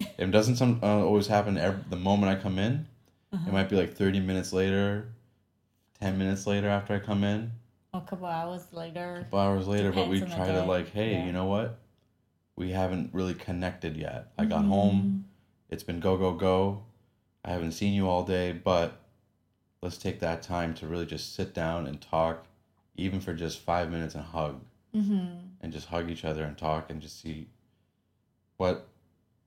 it 0.00 0.30
doesn't 0.30 0.56
some 0.56 0.80
uh, 0.82 1.04
always 1.04 1.26
happen 1.26 1.56
every, 1.58 1.82
the 1.90 1.96
moment 1.96 2.30
i 2.36 2.40
come 2.40 2.58
in 2.58 2.86
Uh-huh. 3.32 3.44
it 3.48 3.52
might 3.52 3.68
be 3.68 3.76
like 3.76 3.94
30 3.94 4.20
minutes 4.20 4.52
later 4.52 5.08
10 6.00 6.18
minutes 6.18 6.46
later 6.46 6.68
after 6.68 6.94
i 6.94 6.98
come 6.98 7.24
in 7.24 7.52
A 7.92 8.00
couple 8.00 8.26
hours 8.26 8.72
later. 8.72 9.16
a 9.16 9.22
couple 9.24 9.38
hours 9.38 9.66
later 9.68 9.92
but 9.92 10.08
we 10.08 10.20
Depends 10.20 10.34
on 10.34 10.40
the 10.40 10.52
try 10.52 10.60
to 10.60 10.66
like 10.68 10.90
hey 10.92 11.12
Yeah. 11.12 11.26
you 11.26 11.32
know 11.32 11.46
what 11.46 11.78
we 12.56 12.70
haven't 12.70 13.10
really 13.12 13.34
connected 13.34 13.96
yet 13.96 14.32
i 14.38 14.44
got 14.44 14.62
Mhm. 14.64 14.68
home 14.68 15.24
it's 15.70 15.82
been 15.82 16.00
go 16.00 16.16
go 16.16 16.32
go 16.34 16.84
i 17.44 17.50
haven't 17.50 17.72
seen 17.72 17.94
you 17.94 18.08
all 18.08 18.24
day 18.24 18.52
but 18.52 19.00
let's 19.82 19.98
take 19.98 20.20
that 20.20 20.42
time 20.42 20.74
to 20.74 20.86
really 20.86 21.06
just 21.06 21.34
sit 21.34 21.52
down 21.54 21.86
and 21.86 22.00
talk 22.00 22.46
even 22.96 23.20
for 23.20 23.34
just 23.34 23.58
five 23.58 23.90
minutes 23.90 24.14
and 24.14 24.24
hug 24.24 24.60
Mhm. 24.94 25.48
and 25.60 25.72
just 25.72 25.88
hug 25.88 26.08
each 26.10 26.24
other 26.24 26.44
and 26.44 26.56
talk 26.56 26.90
and 26.90 27.02
just 27.02 27.20
see 27.20 27.48
what 28.56 28.86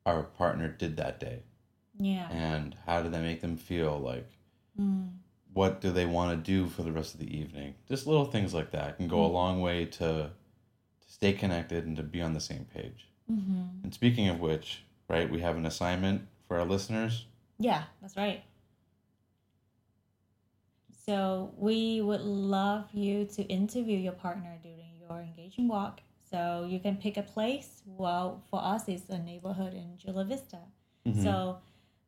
our 0.07 0.23
partner 0.23 0.67
did 0.67 0.97
that 0.97 1.19
day 1.19 1.43
Yeah. 1.99 2.29
and 2.31 2.75
how 2.85 3.01
did 3.01 3.11
that 3.11 3.21
make 3.21 3.41
them 3.41 3.57
feel 3.57 3.99
like 3.99 4.29
Mm. 4.79 5.17
what 5.53 5.81
do 5.81 5.91
they 5.91 6.05
want 6.05 6.31
to 6.31 6.51
do 6.51 6.67
for 6.69 6.83
the 6.83 6.91
rest 6.91 7.13
of 7.15 7.19
the 7.19 7.35
evening 7.35 7.73
just 7.87 8.05
little 8.07 8.25
things 8.25 8.53
like 8.53 8.71
that 8.71 8.97
can 8.97 9.07
go 9.07 9.25
a 9.25 9.29
Mhm. 9.29 9.33
long 9.33 9.61
way 9.61 9.85
to 9.85 10.31
to 11.01 11.11
stay 11.11 11.33
connected 11.33 11.85
and 11.85 11.95
to 11.97 12.03
be 12.03 12.21
on 12.21 12.33
the 12.33 12.39
same 12.39 12.65
page 12.65 13.07
Mhm. 13.29 13.83
and 13.83 13.93
speaking 13.93 14.27
of 14.29 14.39
which 14.39 14.83
right 15.07 15.29
we 15.29 15.41
have 15.41 15.57
an 15.57 15.65
assignment 15.65 16.27
for 16.47 16.57
our 16.59 16.65
listeners 16.65 17.25
Yeah, 17.59 17.85
that's 18.01 18.15
right. 18.15 18.43
So 21.05 21.53
we 21.57 22.01
would 22.01 22.21
love 22.21 22.93
you 22.93 23.25
to 23.25 23.43
interview 23.43 23.97
your 23.97 24.11
partner 24.13 24.59
during 24.61 24.97
your 24.99 25.21
engaging 25.21 25.67
walk. 25.67 26.01
So 26.29 26.67
you 26.69 26.79
can 26.79 26.97
pick 26.97 27.17
a 27.17 27.23
place. 27.23 27.81
Well, 27.85 28.43
for 28.49 28.61
us, 28.63 28.87
it's 28.87 29.09
a 29.09 29.17
neighborhood 29.17 29.73
in 29.73 29.97
Chula 29.97 30.25
Vista. 30.25 30.59
Mhm. 31.05 31.23
So 31.23 31.59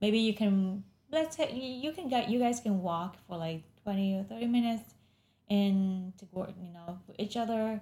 maybe 0.02 0.20
you 0.20 0.34
can 0.34 0.84
let's 1.12 1.36
say 1.38 1.52
you 1.54 1.92
can 1.92 2.08
get 2.08 2.30
you 2.30 2.40
guys 2.40 2.60
can 2.60 2.82
walk 2.82 3.18
for 3.28 3.38
like 3.38 3.64
twenty 3.84 4.16
or 4.16 4.24
thirty 4.24 4.48
minutes, 4.48 4.94
and 5.50 6.18
to 6.18 6.26
work 6.32 6.54
you 6.62 6.72
know 6.74 7.00
with 7.08 7.20
each 7.20 7.38
other, 7.38 7.82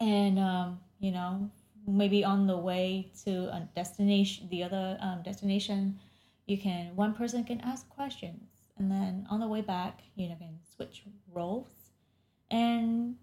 and 0.00 0.38
um, 0.38 0.80
you 0.98 1.12
know 1.12 1.50
maybe 1.86 2.24
on 2.24 2.46
the 2.46 2.56
way 2.56 3.10
to 3.24 3.48
a 3.48 3.66
destination, 3.74 4.46
the 4.50 4.62
other 4.62 4.98
um, 5.00 5.22
destination, 5.22 5.98
you 6.46 6.58
can 6.58 6.94
one 6.96 7.14
person 7.14 7.44
can 7.44 7.60
ask 7.60 7.88
questions, 7.88 8.42
and 8.76 8.90
then 8.90 9.26
on 9.30 9.40
the 9.40 9.48
way 9.48 9.62
back, 9.62 10.02
you 10.16 10.28
know 10.28 10.36
can 10.36 10.58
switch 10.76 11.04
roles, 11.32 11.72
and 12.50 13.16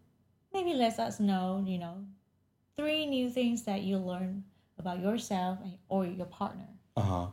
maybe 0.56 0.74
let 0.74 0.98
us 1.00 1.20
know 1.20 1.64
you 1.72 1.78
know 1.78 1.96
three 2.78 3.06
new 3.06 3.30
things 3.30 3.64
that 3.70 3.82
you 3.88 3.98
learn 3.98 4.44
about 4.80 5.00
yourself 5.00 5.60
or 5.90 6.06
your 6.06 6.26
partner. 6.40 6.68
uh-huh 6.98 7.28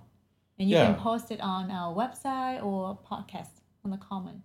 And 0.58 0.68
you 0.70 0.76
Yeah. 0.76 0.86
can 0.86 0.94
post 1.08 1.26
it 1.34 1.40
on 1.40 1.70
our 1.78 1.90
website 2.02 2.60
or 2.68 2.98
podcast 3.10 3.52
on 3.84 3.90
the 3.94 4.00
comment. 4.10 4.40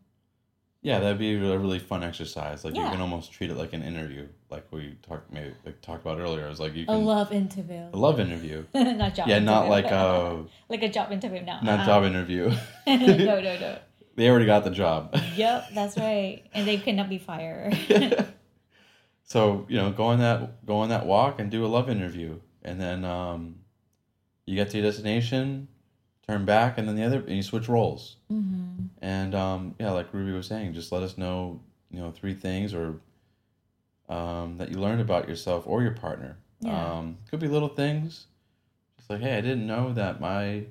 yeah 0.87 0.97
that'd 1.01 1.17
be 1.27 1.31
a 1.35 1.57
really 1.65 1.79
fun 1.91 2.01
exercise 2.09 2.59
like 2.65 2.75
you 2.79 2.85
can 2.93 3.01
almost 3.05 3.27
treat 3.35 3.49
it 3.53 3.57
like 3.63 3.73
an 3.79 3.83
interview 3.91 4.23
like 4.53 4.65
we 4.75 4.81
talked 5.07 5.27
maybe 5.35 5.51
like 5.65 5.77
talked 5.87 6.01
about 6.05 6.17
earlier 6.25 6.45
it 6.47 6.49
was 6.55 6.59
like 6.65 6.73
you 6.79 6.85
A 6.87 6.97
love 7.13 7.29
interview. 7.43 7.83
a 7.97 7.99
love 8.05 8.17
interview 8.25 8.57
not 9.01 9.11
job. 9.17 9.25
yeah 9.31 9.39
not 9.53 9.63
like 9.75 9.89
a 10.03 10.05
like 10.73 10.83
a 10.89 10.91
job 10.97 11.07
interview. 11.17 11.41
No. 11.49 11.55
not 11.69 11.79
uh-uh. 11.79 11.85
job 11.91 12.01
interview 12.11 12.43
no, 12.87 12.95
no, 13.47 13.53
no. 13.65 13.71
they 14.17 14.25
already 14.29 14.45
got 14.53 14.63
the 14.69 14.75
job 14.83 15.01
Yep, 15.43 15.59
that's 15.77 15.95
right. 15.97 16.35
And 16.55 16.63
they 16.69 16.77
cannot 16.85 17.09
be 17.15 17.19
fired. 17.29 17.77
So 19.27 19.65
you 19.69 19.77
know 19.77 19.91
go 19.91 20.05
on 20.05 20.19
that 20.19 20.65
go 20.65 20.77
on 20.77 20.89
that 20.89 21.05
walk 21.05 21.39
and 21.39 21.51
do 21.51 21.65
a 21.65 21.67
love 21.67 21.89
interview. 21.89 22.39
And 22.63 22.81
then 22.81 23.05
um, 23.05 23.57
you 24.45 24.55
get 24.55 24.71
to 24.71 24.77
your 24.77 24.87
destination 24.89 25.67
turn 26.27 26.43
back 26.43 26.77
and 26.77 26.87
then 26.87 26.95
the 26.95 27.03
other 27.03 27.19
and 27.19 27.35
you 27.35 27.43
switch 27.43 27.69
roles. 27.69 28.15
Mm-hmm. 28.31 28.85
and 29.01 29.35
um, 29.35 29.75
yeah 29.79 29.91
like 29.91 30.11
rubie 30.11 30.33
was 30.33 30.47
saying 30.47 30.73
just 30.73 30.91
let 30.91 31.03
us 31.03 31.17
know 31.17 31.61
you 31.91 31.99
know 31.99 32.11
three 32.11 32.33
things 32.33 32.73
or 32.73 32.99
um, 34.09 34.57
that 34.57 34.69
you 34.71 34.77
learned 34.79 35.01
about 35.01 35.27
yourself 35.29 35.63
or 35.67 35.81
your 35.83 35.91
partner. 35.91 36.37
Yeah. 36.61 36.97
um, 36.97 37.17
could 37.29 37.39
be 37.39 37.47
little 37.47 37.69
things. 37.69 38.25
Just 38.97 39.09
like 39.09 39.21
hey 39.21 39.37
i 39.37 39.41
didn't 39.41 39.67
know 39.67 39.93
that 39.93 40.19
my 40.21 40.63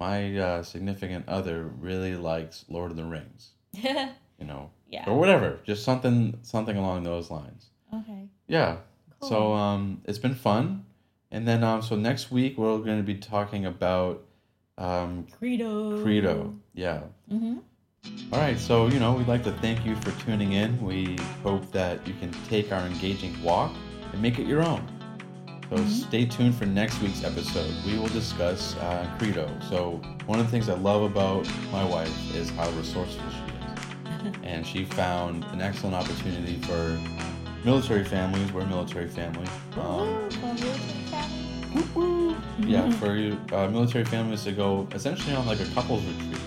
my 0.00 0.36
uh, 0.36 0.62
significant 0.62 1.28
other 1.28 1.64
really 1.64 2.16
likes 2.16 2.64
lord 2.68 2.90
of 2.90 2.96
the 2.96 3.04
rings 3.04 3.50
you 4.40 4.46
know 4.46 4.70
yeah. 4.88 5.04
or 5.08 5.18
whatever 5.18 5.58
just 5.64 5.84
something 5.84 6.38
something 6.42 6.76
along 6.76 7.02
those 7.04 7.30
lines 7.30 7.66
Okay. 7.94 8.28
yeah. 8.46 8.76
So 9.20 9.28
Cool. 9.28 9.52
um, 9.52 10.00
it's 10.04 10.18
been 10.18 10.34
fun, 10.34 10.84
And 11.32 11.46
then, 11.46 11.62
um, 11.62 11.82
so 11.82 11.94
next 11.96 12.30
week 12.32 12.56
we're 12.58 12.78
going 12.78 12.96
to 12.98 13.02
be 13.14 13.16
talking 13.16 13.66
about 13.66 14.22
um, 14.78 15.26
Credo. 15.38 16.00
Credo. 16.02 16.54
Yeah. 16.74 17.00
Mm-hmm. 17.30 17.58
All 18.32 18.38
right. 18.40 18.58
So, 18.58 18.86
you 18.88 18.98
know, 18.98 19.12
we'd 19.12 19.28
like 19.28 19.44
to 19.44 19.52
thank 19.60 19.84
you 19.84 19.94
for 19.96 20.10
tuning 20.24 20.52
in. 20.52 20.80
We 20.82 21.18
hope 21.42 21.70
that 21.72 22.06
you 22.06 22.14
can 22.14 22.30
take 22.48 22.72
our 22.72 22.80
engaging 22.86 23.34
walk 23.42 23.72
and 24.12 24.22
make 24.22 24.38
it 24.38 24.46
your 24.46 24.62
own. 24.62 24.82
So, 25.68 25.76
Mhm. 25.76 25.88
stay 26.08 26.24
tuned 26.26 26.54
for 26.54 26.66
next 26.66 27.00
week's 27.02 27.22
episode. 27.24 27.72
We 27.86 27.98
will 27.98 28.08
discuss 28.22 28.74
uh, 28.76 29.06
Credo. 29.18 29.46
So, 29.68 30.00
one 30.26 30.38
of 30.40 30.46
the 30.46 30.50
things 30.52 30.68
I 30.68 30.74
love 30.90 31.02
about 31.02 31.46
my 31.72 31.84
wife 31.84 32.16
is 32.34 32.48
how 32.50 32.70
resourceful 32.70 33.30
she 33.30 33.44
is. 33.58 33.59
And 34.42 34.66
she 34.66 34.84
found 34.84 35.44
an 35.52 35.60
excellent 35.60 35.94
opportunity 35.94 36.56
for 36.62 36.98
military 37.64 38.04
families. 38.04 38.52
We're 38.52 38.62
a 38.62 38.66
military 38.66 39.08
family. 39.08 39.46
Um, 39.80 40.28
yeah, 42.60 42.90
for 42.92 43.16
you, 43.16 43.38
uh, 43.52 43.68
military 43.68 44.04
families 44.04 44.44
to 44.44 44.52
go 44.52 44.86
essentially 44.92 45.34
on 45.34 45.46
like 45.46 45.60
a 45.60 45.66
couples 45.66 46.04
retreat, 46.04 46.40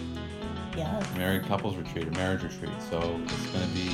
Yes. 0.76 1.06
married 1.18 1.44
couples 1.46 1.76
retreat, 1.76 2.08
a 2.08 2.12
marriage 2.12 2.44
retreat. 2.44 2.72
So 2.90 3.20
it's 3.24 3.48
going 3.48 3.64
to 3.68 3.74
be 3.74 3.90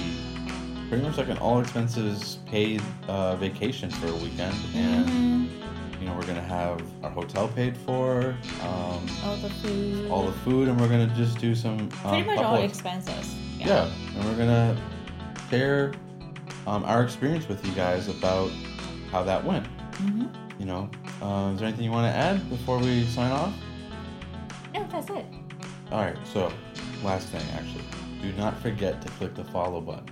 pretty 0.89 1.03
much 1.03 1.17
like 1.17 1.29
an 1.29 1.37
all 1.37 1.59
expenses 1.59 2.39
paid 2.47 2.81
uh, 3.07 3.35
vacation 3.35 3.89
for 3.91 4.07
a 4.07 4.15
weekend, 4.15 4.55
and 4.73 5.05
Mhm. 5.05 5.49
you 6.01 6.07
know 6.07 6.13
we're 6.15 6.23
going 6.23 6.35
to 6.35 6.41
have 6.41 6.81
our 7.03 7.11
hotel 7.11 7.47
paid 7.49 7.77
for, 7.77 8.35
um, 8.63 9.05
All 9.23 9.35
the 9.41 9.49
food. 9.61 10.09
all 10.09 10.23
the 10.23 10.31
food, 10.39 10.67
and 10.67 10.79
we're 10.81 10.87
going 10.87 11.07
to 11.07 11.15
just 11.15 11.37
do 11.37 11.53
some 11.53 11.77
um, 11.79 11.89
Pretty 12.09 12.23
much 12.25 12.39
all 12.39 12.55
ex- 12.55 12.73
expenses. 12.73 13.35
Yeah. 13.67 13.89
and 14.15 14.25
we're 14.25 14.37
gonna 14.37 14.77
share 15.49 15.93
um, 16.67 16.83
our 16.85 17.03
experience 17.03 17.47
with 17.47 17.65
you 17.65 17.71
guys 17.73 18.07
about 18.07 18.51
how 19.11 19.23
that 19.23 19.43
went. 19.43 19.65
hmm 19.97 20.25
You 20.59 20.65
know, 20.65 20.89
uh, 21.21 21.51
is 21.53 21.59
there 21.59 21.67
anything 21.67 21.85
you 21.85 21.91
want 21.91 22.11
to 22.11 22.17
add 22.17 22.47
before 22.49 22.77
we 22.79 23.05
sign 23.05 23.31
off? 23.31 23.53
No, 24.73 24.85
that's 24.91 25.09
it. 25.09 25.25
All 25.91 26.01
right. 26.03 26.17
So, 26.25 26.51
last 27.03 27.29
thing, 27.29 27.41
actually, 27.53 27.83
do 28.21 28.31
not 28.33 28.57
forget 28.61 29.01
to 29.01 29.09
click 29.13 29.33
the 29.35 29.43
follow 29.45 29.81
button. 29.81 30.05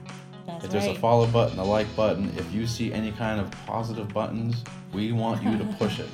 That's 0.48 0.66
if 0.66 0.72
there's 0.72 0.88
right. 0.88 0.98
a 0.98 1.00
follow 1.00 1.28
button, 1.28 1.60
a 1.60 1.64
like 1.64 1.94
button, 1.96 2.32
if 2.38 2.52
you 2.54 2.66
see 2.66 2.92
any 2.94 3.12
kind 3.12 3.40
of 3.40 3.52
positive 3.66 4.08
buttons, 4.14 4.64
we 4.94 5.12
want 5.12 5.44
you 5.44 5.58
to 5.58 5.66
push 5.80 6.00
it. 6.00 6.10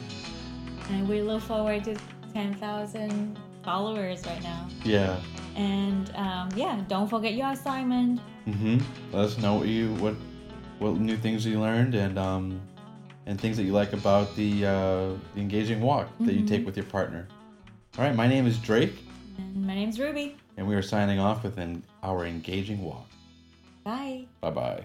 and 0.89 1.07
we 1.07 1.21
look 1.21 1.41
forward 1.43 1.83
to 1.85 1.95
10,000 2.33 3.39
followers 3.63 4.25
right 4.25 4.41
now. 4.43 4.67
Yeah. 4.83 5.19
And 5.55 6.13
um, 6.15 6.49
yeah, 6.55 6.81
don't 6.87 7.07
forget 7.07 7.33
your 7.33 7.51
assignment. 7.51 8.19
Mm-hmm. 8.47 8.79
Let 9.11 9.25
us 9.25 9.37
know 9.37 9.55
what 9.55 9.67
you 9.67 9.93
what 9.95 10.15
what 10.79 10.95
new 10.97 11.15
things 11.17 11.45
you 11.45 11.59
learned 11.61 11.95
and 11.95 12.17
um 12.17 12.59
and 13.25 13.39
things 13.39 13.55
that 13.57 13.63
you 13.63 13.71
like 13.71 13.93
about 13.93 14.35
the 14.35 14.65
uh, 14.65 14.69
the 15.33 15.41
engaging 15.41 15.79
walk 15.81 16.09
that 16.21 16.33
you 16.33 16.41
Mhm. 16.43 16.47
take 16.47 16.65
with 16.65 16.75
your 16.75 16.85
partner. 16.87 17.27
All 17.97 18.03
right. 18.05 18.15
My 18.15 18.27
name 18.27 18.45
is 18.47 18.57
Drake, 18.57 18.95
And 19.37 19.65
my 19.65 19.75
name's 19.75 19.97
Rubie. 19.97 20.33
and 20.57 20.67
we 20.67 20.75
are 20.75 20.81
signing 20.81 21.19
off 21.19 21.43
with 21.43 21.57
an, 21.57 21.83
our 22.01 22.25
engaging 22.25 22.83
walk. 22.83 23.07
Bye. 23.83 24.25
Bye 24.41 24.49
bye. 24.51 24.83